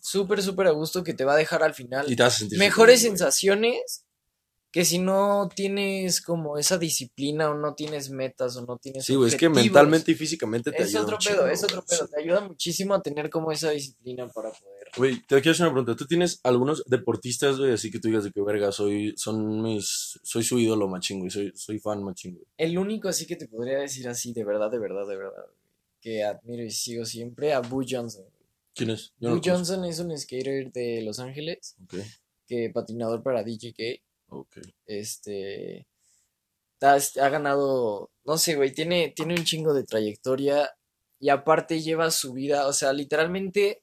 Súper, 0.02 0.42
súper 0.42 0.66
a 0.66 0.70
gusto 0.70 1.04
que 1.04 1.14
te 1.14 1.24
va 1.24 1.34
a 1.34 1.36
dejar 1.36 1.62
al 1.62 1.74
final 1.74 2.10
Y 2.10 2.16
te 2.16 2.24
mejores 2.56 3.00
güey. 3.02 3.10
sensaciones 3.10 4.06
que 4.72 4.84
si 4.84 4.98
no 4.98 5.48
tienes 5.54 6.22
como 6.22 6.56
esa 6.56 6.78
disciplina 6.78 7.50
o 7.50 7.54
no 7.54 7.74
tienes 7.74 8.10
metas 8.10 8.56
o 8.56 8.64
no 8.64 8.78
tienes 8.78 9.04
Sí, 9.04 9.14
güey, 9.16 9.28
es 9.28 9.36
que 9.36 9.48
mentalmente 9.48 10.12
y 10.12 10.14
físicamente 10.14 10.70
te 10.70 10.82
es 10.82 10.88
ayuda 10.90 11.02
otro 11.02 11.16
un 11.16 11.22
pedo, 11.24 11.34
chingo, 11.36 11.46
es 11.48 11.64
otro 11.64 11.84
pedo, 11.84 12.08
te 12.08 12.20
ayuda 12.20 12.40
muchísimo 12.40 12.94
a 12.94 13.02
tener 13.02 13.28
como 13.30 13.52
esa 13.52 13.70
disciplina 13.70 14.28
para 14.28 14.50
poder. 14.52 14.79
Güey, 14.96 15.20
te 15.22 15.40
quiero 15.40 15.52
hacer 15.52 15.66
una 15.66 15.74
pregunta. 15.74 15.96
¿Tú 15.96 16.06
tienes 16.06 16.40
algunos 16.42 16.82
deportistas, 16.86 17.58
güey, 17.58 17.72
así 17.72 17.90
que 17.90 17.98
tú 18.00 18.08
digas 18.08 18.24
de 18.24 18.32
que 18.32 18.42
verga, 18.42 18.72
soy, 18.72 19.14
son 19.16 19.62
mis, 19.62 20.18
soy 20.22 20.42
su 20.42 20.58
ídolo 20.58 20.88
machín, 20.88 21.20
güey, 21.20 21.30
soy, 21.30 21.52
soy 21.54 21.78
fan 21.78 22.02
machín, 22.02 22.34
güey? 22.34 22.46
El 22.56 22.78
único 22.78 23.08
así 23.08 23.26
que 23.26 23.36
te 23.36 23.48
podría 23.48 23.78
decir 23.78 24.08
así, 24.08 24.32
de 24.32 24.44
verdad, 24.44 24.70
de 24.70 24.78
verdad, 24.78 25.06
de 25.06 25.16
verdad, 25.16 25.44
que 26.00 26.24
admiro 26.24 26.62
y 26.64 26.70
sigo 26.70 27.04
siempre, 27.04 27.52
a 27.52 27.60
Boo 27.60 27.84
Johnson. 27.88 28.24
¿Quién 28.74 28.90
es? 28.90 29.12
Yo 29.18 29.30
Boo. 29.30 29.40
Johnson 29.44 29.84
es 29.84 29.98
un 30.00 30.16
skater 30.16 30.72
de 30.72 31.02
Los 31.02 31.18
Ángeles, 31.20 31.76
Ok, 31.84 31.94
que 32.46 32.70
patinador 32.70 33.22
para 33.22 33.42
DJK, 33.44 34.02
ok. 34.28 34.58
este 34.86 35.86
ha, 36.82 36.94
ha 36.94 37.28
ganado, 37.28 38.10
no 38.24 38.38
sé, 38.38 38.56
güey, 38.56 38.72
tiene, 38.72 39.12
tiene 39.14 39.34
un 39.34 39.44
chingo 39.44 39.74
de 39.74 39.84
trayectoria 39.84 40.70
y 41.18 41.28
aparte 41.28 41.80
lleva 41.80 42.10
su 42.10 42.32
vida, 42.32 42.66
o 42.66 42.72
sea, 42.72 42.92
literalmente 42.92 43.82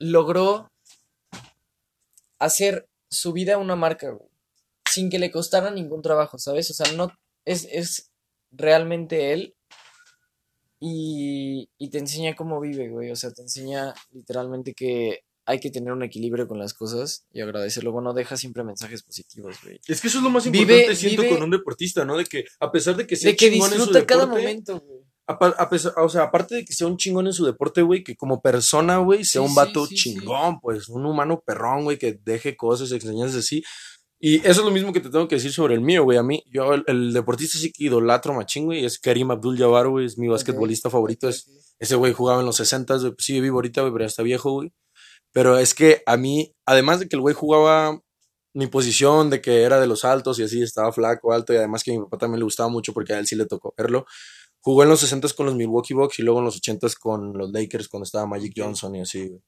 logró 0.00 0.68
hacer 2.40 2.88
su 3.10 3.32
vida 3.32 3.58
una 3.58 3.76
marca, 3.76 4.10
güey, 4.10 4.28
sin 4.90 5.10
que 5.10 5.18
le 5.18 5.30
costara 5.30 5.70
ningún 5.70 6.02
trabajo, 6.02 6.38
¿sabes? 6.38 6.70
O 6.70 6.74
sea, 6.74 6.90
no, 6.92 7.12
es, 7.44 7.68
es 7.70 8.10
realmente 8.50 9.32
él 9.32 9.54
y, 10.80 11.68
y 11.78 11.90
te 11.90 11.98
enseña 11.98 12.34
cómo 12.34 12.60
vive, 12.60 12.88
güey, 12.88 13.10
o 13.10 13.16
sea, 13.16 13.30
te 13.32 13.42
enseña 13.42 13.94
literalmente 14.12 14.72
que 14.74 15.20
hay 15.46 15.58
que 15.60 15.70
tener 15.70 15.92
un 15.92 16.02
equilibrio 16.02 16.46
con 16.46 16.58
las 16.58 16.74
cosas 16.74 17.26
y 17.32 17.40
agradecerlo. 17.40 17.90
Bueno, 17.92 18.12
deja 18.14 18.36
siempre 18.36 18.62
mensajes 18.62 19.02
positivos, 19.02 19.56
güey. 19.64 19.80
Es 19.88 20.00
que 20.00 20.06
eso 20.08 20.18
es 20.18 20.24
lo 20.24 20.30
más 20.30 20.44
Vive- 20.48 20.60
importante, 20.60 20.94
siento, 20.94 21.22
vive- 21.22 21.34
con 21.34 21.42
un 21.42 21.50
deportista, 21.50 22.04
¿no? 22.04 22.16
De 22.16 22.24
que 22.24 22.44
a 22.60 22.70
pesar 22.70 22.94
de 22.96 23.06
que 23.06 23.16
sea 23.16 23.32
De 23.32 23.36
que 23.36 23.50
chingón 23.50 23.72
en 23.72 23.78
su 23.78 23.84
disfruta 23.86 24.06
cada 24.06 24.22
deporte, 24.26 24.42
momento, 24.42 24.80
güey. 24.80 25.00
A 25.38 25.68
pesar- 25.70 25.94
o 25.98 26.08
sea, 26.08 26.24
aparte 26.24 26.54
de 26.56 26.64
que 26.64 26.72
sea 26.72 26.86
un 26.86 26.96
chingón 26.96 27.26
en 27.26 27.32
su 27.32 27.44
deporte, 27.44 27.82
güey, 27.82 28.02
que 28.04 28.16
como 28.16 28.40
persona, 28.40 28.98
güey, 28.98 29.24
sea 29.24 29.40
Sí, 29.42 29.44
un 29.46 29.48
sí, 29.50 29.56
vato 29.56 29.86
sí, 29.86 29.96
sí. 29.96 30.02
chingón, 30.14 30.60
pues, 30.60 30.88
un 30.88 31.06
humano 31.06 31.42
perrón, 31.44 31.84
güey, 31.84 31.98
que 31.98 32.18
deje 32.24 32.56
cosas, 32.56 32.90
enseñanzas 32.92 33.38
así. 33.44 33.62
Y 34.22 34.36
eso 34.40 34.50
es 34.60 34.64
lo 34.64 34.70
mismo 34.70 34.92
que 34.92 35.00
te 35.00 35.08
tengo 35.08 35.26
que 35.28 35.36
decir 35.36 35.50
sobre 35.52 35.74
el 35.74 35.80
mío, 35.80 36.04
güey. 36.04 36.18
A 36.18 36.22
mí, 36.22 36.42
yo, 36.52 36.74
el, 36.74 36.84
el 36.88 37.12
deportista 37.14 37.58
sí 37.58 37.72
que 37.72 37.84
idolatro 37.84 38.34
machín, 38.34 38.66
güey, 38.66 38.84
es 38.84 38.98
Karim 38.98 39.30
Abdul-Jabbar, 39.30 39.88
güey, 39.88 40.04
es 40.06 40.18
mi 40.18 40.28
basquetbolista 40.28 40.90
favorito. 40.90 41.28
Es, 41.28 41.46
ese 41.78 41.94
güey 41.96 42.12
jugaba 42.12 42.40
en 42.40 42.46
los 42.46 42.56
60, 42.56 42.98
güey, 42.98 43.12
sigue 43.18 43.40
vivo 43.40 43.56
ahorita, 43.56 43.80
güey, 43.80 43.92
pero 43.92 44.04
ya 44.04 44.08
está 44.08 44.22
viejo, 44.22 44.52
güey. 44.52 44.72
Pero 45.32 45.58
es 45.58 45.74
que 45.74 46.02
a 46.06 46.16
mí, 46.18 46.52
además 46.66 47.00
de 47.00 47.08
que 47.08 47.16
el 47.16 47.22
güey 47.22 47.34
jugaba 47.34 47.98
mi 48.52 48.66
posición, 48.66 49.30
de 49.30 49.40
que 49.40 49.62
era 49.62 49.80
de 49.80 49.86
los 49.86 50.04
altos 50.04 50.38
y 50.38 50.42
así, 50.42 50.60
estaba 50.60 50.92
flaco, 50.92 51.32
alto, 51.32 51.52
y 51.54 51.56
además 51.56 51.82
que 51.84 51.92
a 51.92 51.94
mi 51.94 52.00
papá 52.00 52.18
también 52.18 52.40
le 52.40 52.44
gustaba 52.44 52.68
mucho 52.68 52.92
porque 52.92 53.12
a 53.14 53.18
él 53.20 53.26
sí 53.26 53.36
le 53.36 53.46
tocó 53.46 53.72
verlo. 53.78 54.04
Jugó 54.62 54.82
en 54.82 54.88
los 54.90 55.00
60 55.00 55.28
con 55.36 55.46
los 55.46 55.54
Milwaukee 55.54 55.94
Bucks 55.94 56.18
y 56.18 56.22
luego 56.22 56.40
en 56.40 56.44
los 56.46 56.56
80 56.56 56.88
con 57.00 57.32
los 57.36 57.50
Lakers 57.50 57.88
cuando 57.88 58.04
estaba 58.04 58.26
Magic 58.26 58.52
Johnson 58.56 58.94
y 58.96 59.00
así, 59.00 59.28
güey. 59.28 59.40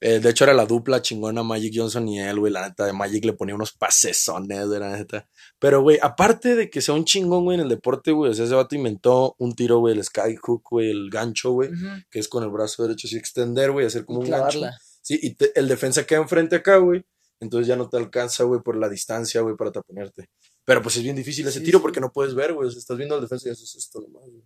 Eh, 0.00 0.18
de 0.20 0.28
hecho, 0.30 0.44
era 0.44 0.52
la 0.52 0.66
dupla 0.66 1.00
chingona 1.00 1.42
Magic 1.42 1.72
Johnson 1.74 2.06
y 2.08 2.20
él, 2.20 2.38
güey. 2.38 2.52
La 2.52 2.68
neta, 2.68 2.84
de 2.84 2.92
Magic 2.92 3.24
le 3.24 3.32
ponía 3.32 3.54
unos 3.54 3.72
pasesones, 3.72 4.66
güey, 4.66 4.78
la 4.80 4.90
neta. 4.98 5.26
Pero, 5.58 5.80
güey, 5.82 5.98
aparte 6.02 6.56
de 6.56 6.68
que 6.68 6.82
sea 6.82 6.94
un 6.94 7.04
chingón, 7.06 7.44
güey, 7.44 7.54
en 7.56 7.62
el 7.62 7.68
deporte, 7.70 8.10
güey, 8.12 8.30
o 8.32 8.34
sea, 8.34 8.44
ese 8.44 8.54
vato 8.54 8.74
inventó 8.74 9.34
un 9.38 9.54
tiro, 9.54 9.78
güey, 9.78 9.94
el 9.96 10.04
skyhook, 10.04 10.62
güey, 10.68 10.90
el 10.90 11.08
gancho, 11.10 11.52
güey, 11.52 11.70
que 12.10 12.18
es 12.18 12.28
con 12.28 12.42
el 12.42 12.50
brazo 12.50 12.82
derecho 12.82 13.06
así 13.06 13.16
extender, 13.16 13.70
güey, 13.70 13.86
hacer 13.86 14.04
como 14.04 14.20
Y 14.20 14.24
un 14.24 14.30
gancho. 14.30 14.58
Sí, 15.00 15.18
y 15.22 15.34
te- 15.36 15.58
el 15.58 15.68
defensa 15.68 16.04
queda 16.04 16.20
enfrente 16.20 16.56
acá, 16.56 16.76
güey. 16.78 17.02
Entonces 17.40 17.66
ya 17.66 17.76
no 17.76 17.88
te 17.88 17.96
alcanza, 17.96 18.44
güey, 18.44 18.60
por 18.60 18.76
la 18.76 18.88
distancia, 18.90 19.40
güey, 19.40 19.56
para 19.56 19.72
taponerte. 19.72 20.28
Pero 20.64 20.80
pues 20.82 20.96
es 20.96 21.02
bien 21.02 21.16
difícil 21.16 21.46
ese 21.46 21.58
Sí, 21.58 21.64
tiro 21.64 21.80
porque 21.82 22.00
no 22.00 22.12
puedes 22.12 22.34
ver, 22.34 22.52
güey. 22.54 22.68
O 22.68 22.70
sea, 22.70 22.78
estás 22.78 22.96
viendo 22.96 23.14
al 23.14 23.20
defensa 23.20 23.48
y 23.48 23.52
haces 23.52 23.74
esto 23.74 24.00
nomás, 24.00 24.24
güey. 24.30 24.42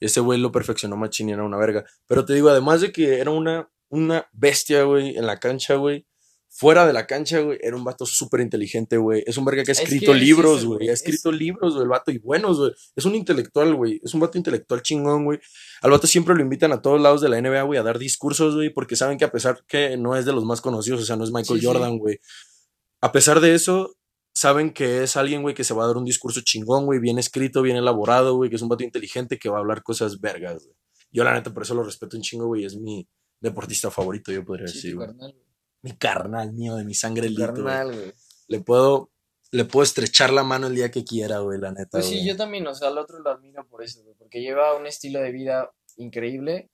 Ese 0.00 0.20
güey 0.20 0.38
lo 0.40 0.50
perfeccionó 0.52 0.96
machín 0.96 1.28
y 1.28 1.32
era 1.32 1.44
una 1.44 1.56
verga. 1.58 1.84
Pero 2.06 2.24
te 2.24 2.34
digo, 2.34 2.48
además 2.48 2.80
de 2.80 2.92
que 2.92 3.18
era 3.20 3.30
una, 3.30 3.70
una 3.88 4.26
bestia, 4.32 4.82
güey, 4.84 5.16
en 5.16 5.26
la 5.26 5.38
cancha, 5.38 5.74
güey. 5.76 6.06
Fuera 6.56 6.86
de 6.86 6.92
la 6.92 7.06
cancha, 7.08 7.40
güey, 7.40 7.58
era 7.60 7.74
un 7.76 7.82
vato 7.82 8.06
súper 8.06 8.40
inteligente, 8.40 8.96
güey. 8.96 9.24
Es 9.26 9.36
un 9.36 9.44
verga 9.44 9.64
que 9.64 9.72
ha 9.72 9.72
Es 9.72 9.80
escrito 9.80 10.12
que 10.12 10.18
es 10.18 10.24
libros, 10.24 10.64
güey. 10.64 10.88
Ha 10.88 10.92
es- 10.92 11.00
escrito 11.00 11.32
libros, 11.32 11.72
güey, 11.72 11.82
el 11.82 11.88
vato, 11.88 12.12
y 12.12 12.18
buenos, 12.18 12.58
güey. 12.58 12.70
Es 12.94 13.04
un 13.04 13.14
intelectual, 13.16 13.74
güey. 13.74 14.00
Es 14.04 14.14
un 14.14 14.20
vato 14.20 14.38
intelectual 14.38 14.80
chingón, 14.80 15.24
güey. 15.24 15.40
Al 15.82 15.90
vato 15.90 16.06
siempre 16.06 16.34
lo 16.36 16.42
invitan 16.42 16.70
a 16.72 16.80
todos 16.80 17.00
lados 17.00 17.20
de 17.20 17.28
la 17.28 17.38
NBA, 17.38 17.62
güey, 17.62 17.78
a 17.78 17.82
dar 17.82 17.98
discursos, 17.98 18.54
güey, 18.54 18.70
porque 18.70 18.94
saben 18.94 19.18
que 19.18 19.24
a 19.24 19.32
pesar 19.32 19.64
que 19.66 19.96
no 19.96 20.16
es 20.16 20.24
de 20.26 20.32
los 20.32 20.44
más 20.44 20.60
conocidos, 20.60 21.02
o 21.02 21.04
sea, 21.04 21.16
no 21.16 21.24
es 21.24 21.30
Michael 21.32 21.58
Sí, 21.58 21.60
sí. 21.60 21.66
Jordan, 21.66 21.98
güey. 21.98 22.20
A 23.00 23.10
pesar 23.10 23.40
de 23.40 23.54
eso, 23.54 23.96
saben 24.34 24.72
que 24.72 25.02
es 25.04 25.16
alguien, 25.16 25.42
güey, 25.42 25.54
que 25.54 25.64
se 25.64 25.74
va 25.74 25.84
a 25.84 25.86
dar 25.86 25.96
un 25.96 26.04
discurso 26.04 26.40
chingón, 26.42 26.86
güey, 26.86 26.98
bien 26.98 27.18
escrito, 27.18 27.62
bien 27.62 27.76
elaborado, 27.76 28.34
güey, 28.36 28.50
que 28.50 28.56
es 28.56 28.62
un 28.62 28.68
vato 28.68 28.82
inteligente 28.84 29.38
que 29.38 29.48
va 29.48 29.56
a 29.58 29.60
hablar 29.60 29.82
cosas 29.82 30.20
vergas, 30.20 30.64
güey. 30.64 30.76
Yo, 31.12 31.22
la 31.22 31.32
neta, 31.32 31.54
por 31.54 31.62
eso 31.62 31.74
lo 31.74 31.84
respeto 31.84 32.16
un 32.16 32.22
chingo, 32.22 32.46
güey. 32.46 32.64
Es 32.64 32.76
mi 32.76 33.06
deportista 33.40 33.90
favorito, 33.90 34.32
yo 34.32 34.44
podría 34.44 34.66
Sí, 34.66 34.74
decir, 34.74 34.96
güey. 34.96 35.08
Mi 35.82 35.92
carnal 35.96 36.52
mío, 36.52 36.74
de 36.76 36.84
mi 36.84 36.94
sangre 36.94 37.28
lito, 37.28 37.42
güey. 37.52 37.64
carnal, 37.64 37.94
güey. 37.94 38.12
Le 38.48 38.60
puedo, 38.60 39.10
le 39.52 39.64
puedo 39.64 39.84
estrechar 39.84 40.32
la 40.32 40.42
mano 40.42 40.66
el 40.66 40.74
día 40.74 40.90
que 40.90 41.04
quiera, 41.04 41.38
güey, 41.38 41.60
la 41.60 41.70
neta. 41.70 41.90
Pues 41.92 42.06
sí, 42.06 42.16
güey. 42.16 42.26
yo 42.26 42.36
también, 42.36 42.66
o 42.66 42.74
sea, 42.74 42.88
al 42.88 42.98
otro 42.98 43.20
lo 43.20 43.30
admiro 43.30 43.64
por 43.68 43.84
eso, 43.84 44.02
güey, 44.02 44.16
porque 44.18 44.40
lleva 44.40 44.76
un 44.76 44.86
estilo 44.86 45.20
de 45.20 45.30
vida 45.30 45.70
increíble. 45.96 46.70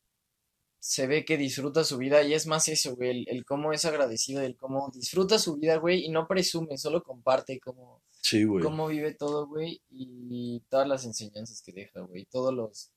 Se 0.83 1.07
ve 1.07 1.27
que 1.27 1.37
disfruta 1.37 1.85
su 1.85 1.99
vida 1.99 2.23
y 2.23 2.33
es 2.33 2.47
más 2.47 2.67
eso, 2.69 2.97
güey, 2.97 3.11
el, 3.11 3.25
el 3.29 3.45
cómo 3.45 3.73
es 3.73 3.85
agradecido, 3.85 4.41
el 4.41 4.57
cómo 4.57 4.91
disfruta 4.95 5.39
su 5.39 5.57
vida, 5.57 5.77
güey, 5.77 6.07
y 6.07 6.09
no 6.09 6.27
presume, 6.27 6.79
solo 6.79 7.03
comparte 7.03 7.61
cómo, 7.61 8.01
Sí, 8.23 8.45
güey. 8.45 8.65
cómo 8.65 8.89
vive 8.89 9.13
todo, 9.15 9.47
güey, 9.47 9.83
y 9.91 10.61
todas 10.71 10.89
las 10.89 11.05
enseñanzas 11.05 11.61
que 11.63 11.73
deja, 11.73 12.01
güey, 12.01 12.25
todos 12.25 12.55
los... 12.55 12.91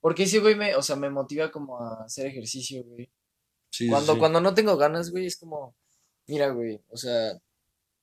Porque 0.00 0.24
ese 0.24 0.40
güey 0.40 0.56
me, 0.56 0.74
o 0.74 0.82
sea, 0.82 0.96
me 0.96 1.10
motiva 1.10 1.50
como 1.52 1.80
a 1.80 2.04
hacer 2.04 2.26
ejercicio, 2.26 2.82
güey. 2.84 3.08
Sí, 3.70 3.88
Cuando, 3.88 4.14
sí. 4.14 4.18
cuando 4.18 4.40
no 4.40 4.54
tengo 4.54 4.76
ganas, 4.76 5.10
güey, 5.10 5.26
es 5.26 5.36
como, 5.36 5.74
mira, 6.26 6.50
güey, 6.50 6.80
o 6.88 6.96
sea, 6.96 7.40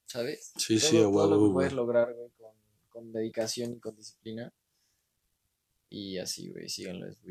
¿sabes? 0.06 0.54
Sí, 0.58 0.80
todo, 0.80 0.90
sí, 0.90 0.98
todo 0.98 1.28
lo 1.30 1.48
que 1.48 1.54
puedes 1.54 1.74
lograr, 1.74 2.14
güey, 2.14 2.30
con, 2.38 2.52
con 2.90 3.12
dedicación 3.12 3.74
y 3.74 3.80
con 3.80 3.96
disciplina. 3.98 4.54
Y 5.90 6.18
así, 6.20 6.50
güey, 6.52 6.70
síganlo, 6.70 7.08
es 7.08 7.22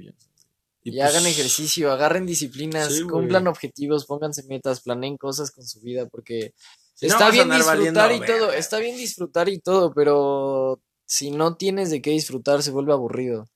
Y, 0.87 0.93
pues, 0.93 1.03
hagan 1.09 1.27
ejercicio, 1.27 1.91
agarren 1.91 2.27
disciplinas, 2.27 2.95
Sí, 2.95 3.05
cumplan 3.05 3.47
objetivos, 3.47 4.05
pónganse 4.05 4.45
metas, 4.45 4.83
planeen 4.83 5.17
cosas 5.17 5.51
con 5.51 5.67
su 5.67 5.81
vida, 5.81 6.07
porque 6.07 6.53
Si 6.95 7.07
está 7.07 7.31
bien 7.31 7.49
valiendo 7.49 8.07
disfrutar 8.07 8.13
y 8.13 8.21
todo, 8.21 8.53
está 8.53 8.79
bien 8.79 8.97
disfrutar 8.97 9.49
y 9.49 9.59
todo, 9.61 9.95
pero 9.95 10.83
si 11.07 11.31
no 11.31 11.57
tienes 11.57 11.91
de 11.91 12.03
qué 12.03 12.11
disfrutar, 12.11 12.63
se 12.63 12.71
vuelve 12.71 12.93
aburrido. 12.93 13.49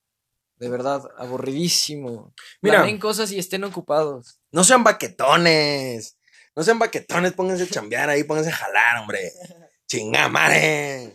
De 0.57 0.71
verdad, 0.71 1.03
aburridísimo. 1.19 2.35
Mira. 2.63 2.79
Planeen 2.79 2.99
cosas 2.99 3.31
y 3.31 3.39
estén 3.39 3.63
ocupados. 3.63 4.41
No 4.51 4.65
sean 4.65 4.83
baquetones. 4.83 6.17
No 6.57 6.65
sean 6.65 6.79
baquetones, 6.79 7.35
pónganse 7.35 7.65
a 7.65 7.69
chambear 7.69 8.09
ahí, 8.09 8.25
pónganse 8.25 8.51
a 8.51 8.57
jalar, 8.57 9.03
hombre. 9.03 9.33
Chinga, 9.87 10.29
madre. 10.29 11.15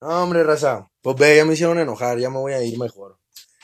No, 0.00 0.22
hombre, 0.22 0.44
raza. 0.44 0.88
Pues 1.00 1.16
ve, 1.16 1.36
ya 1.36 1.44
me 1.44 1.54
hicieron 1.54 1.78
enojar, 1.78 2.18
ya 2.18 2.30
me 2.30 2.38
voy 2.38 2.52
a 2.52 2.62
ir 2.62 2.78
mejor. 2.78 3.18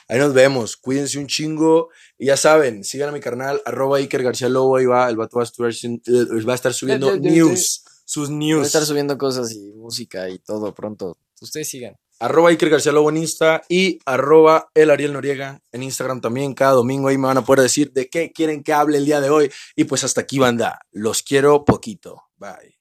Ahí 0.09 0.19
nos 0.19 0.35
vemos, 0.35 0.77
cuídense 0.77 1.19
un 1.19 1.27
chingo. 1.27 1.89
Y 2.19 2.27
ya 2.27 2.37
saben, 2.37 2.85
sigan 2.85 3.09
a 3.09 3.13
mi 3.13 3.21
carnal, 3.21 3.63
arroba 3.65 3.99
Iker 3.99 4.23
García 4.23 4.49
Lobo, 4.49 4.77
ahí 4.77 4.87
va, 4.87 5.09
el 5.09 5.17
vato 5.17 5.37
va 5.39 5.43
a 5.43 5.45
estar, 5.45 5.67
eh, 5.67 6.45
va 6.47 6.53
a 6.53 6.57
estar 6.57 6.73
subiendo 6.75 7.07
De- 7.13 7.19
de- 7.21 7.29
de- 7.31 7.31
news, 7.37 7.85
sus 8.05 8.29
Voy 8.29 8.37
a 8.37 8.39
news. 8.39 8.67
estar 8.67 8.85
subiendo 8.85 9.17
cosas 9.19 9.53
y 9.53 9.73
música 9.73 10.29
y 10.29 10.39
todo 10.39 10.75
pronto. 10.75 11.17
Ustedes 11.41 11.69
sigan. 11.69 11.97
Arroba 12.21 12.51
Iker 12.51 12.71
García 12.71 12.93
Lobo 12.93 13.11
en 13.11 13.17
Insta 13.17 13.63
y 13.69 13.99
arroba 14.07 14.69
el 14.75 14.91
Ariel 14.91 15.13
Noriega 15.13 15.61
en 15.73 15.83
Instagram 15.83 16.21
también. 16.21 16.55
Cada 16.55 16.73
domingo 16.73 17.09
ahí 17.09 17.19
me 17.19 17.27
van 17.27 17.39
a 17.39 17.45
poder 17.45 17.63
decir 17.63 17.93
de 17.93 18.09
qué 18.09 18.31
quieren 18.33 18.63
que 18.63 18.73
hable 18.73 18.99
el 18.99 19.05
día 19.05 19.21
de 19.21 19.31
hoy. 19.31 19.51
Y 19.75 19.85
pues 19.85 20.05
hasta 20.05 20.21
aquí, 20.21 20.39
banda. 20.39 20.79
Los 20.93 21.23
quiero 21.23 21.65
poquito. 21.65 22.23
Bye. 22.37 22.79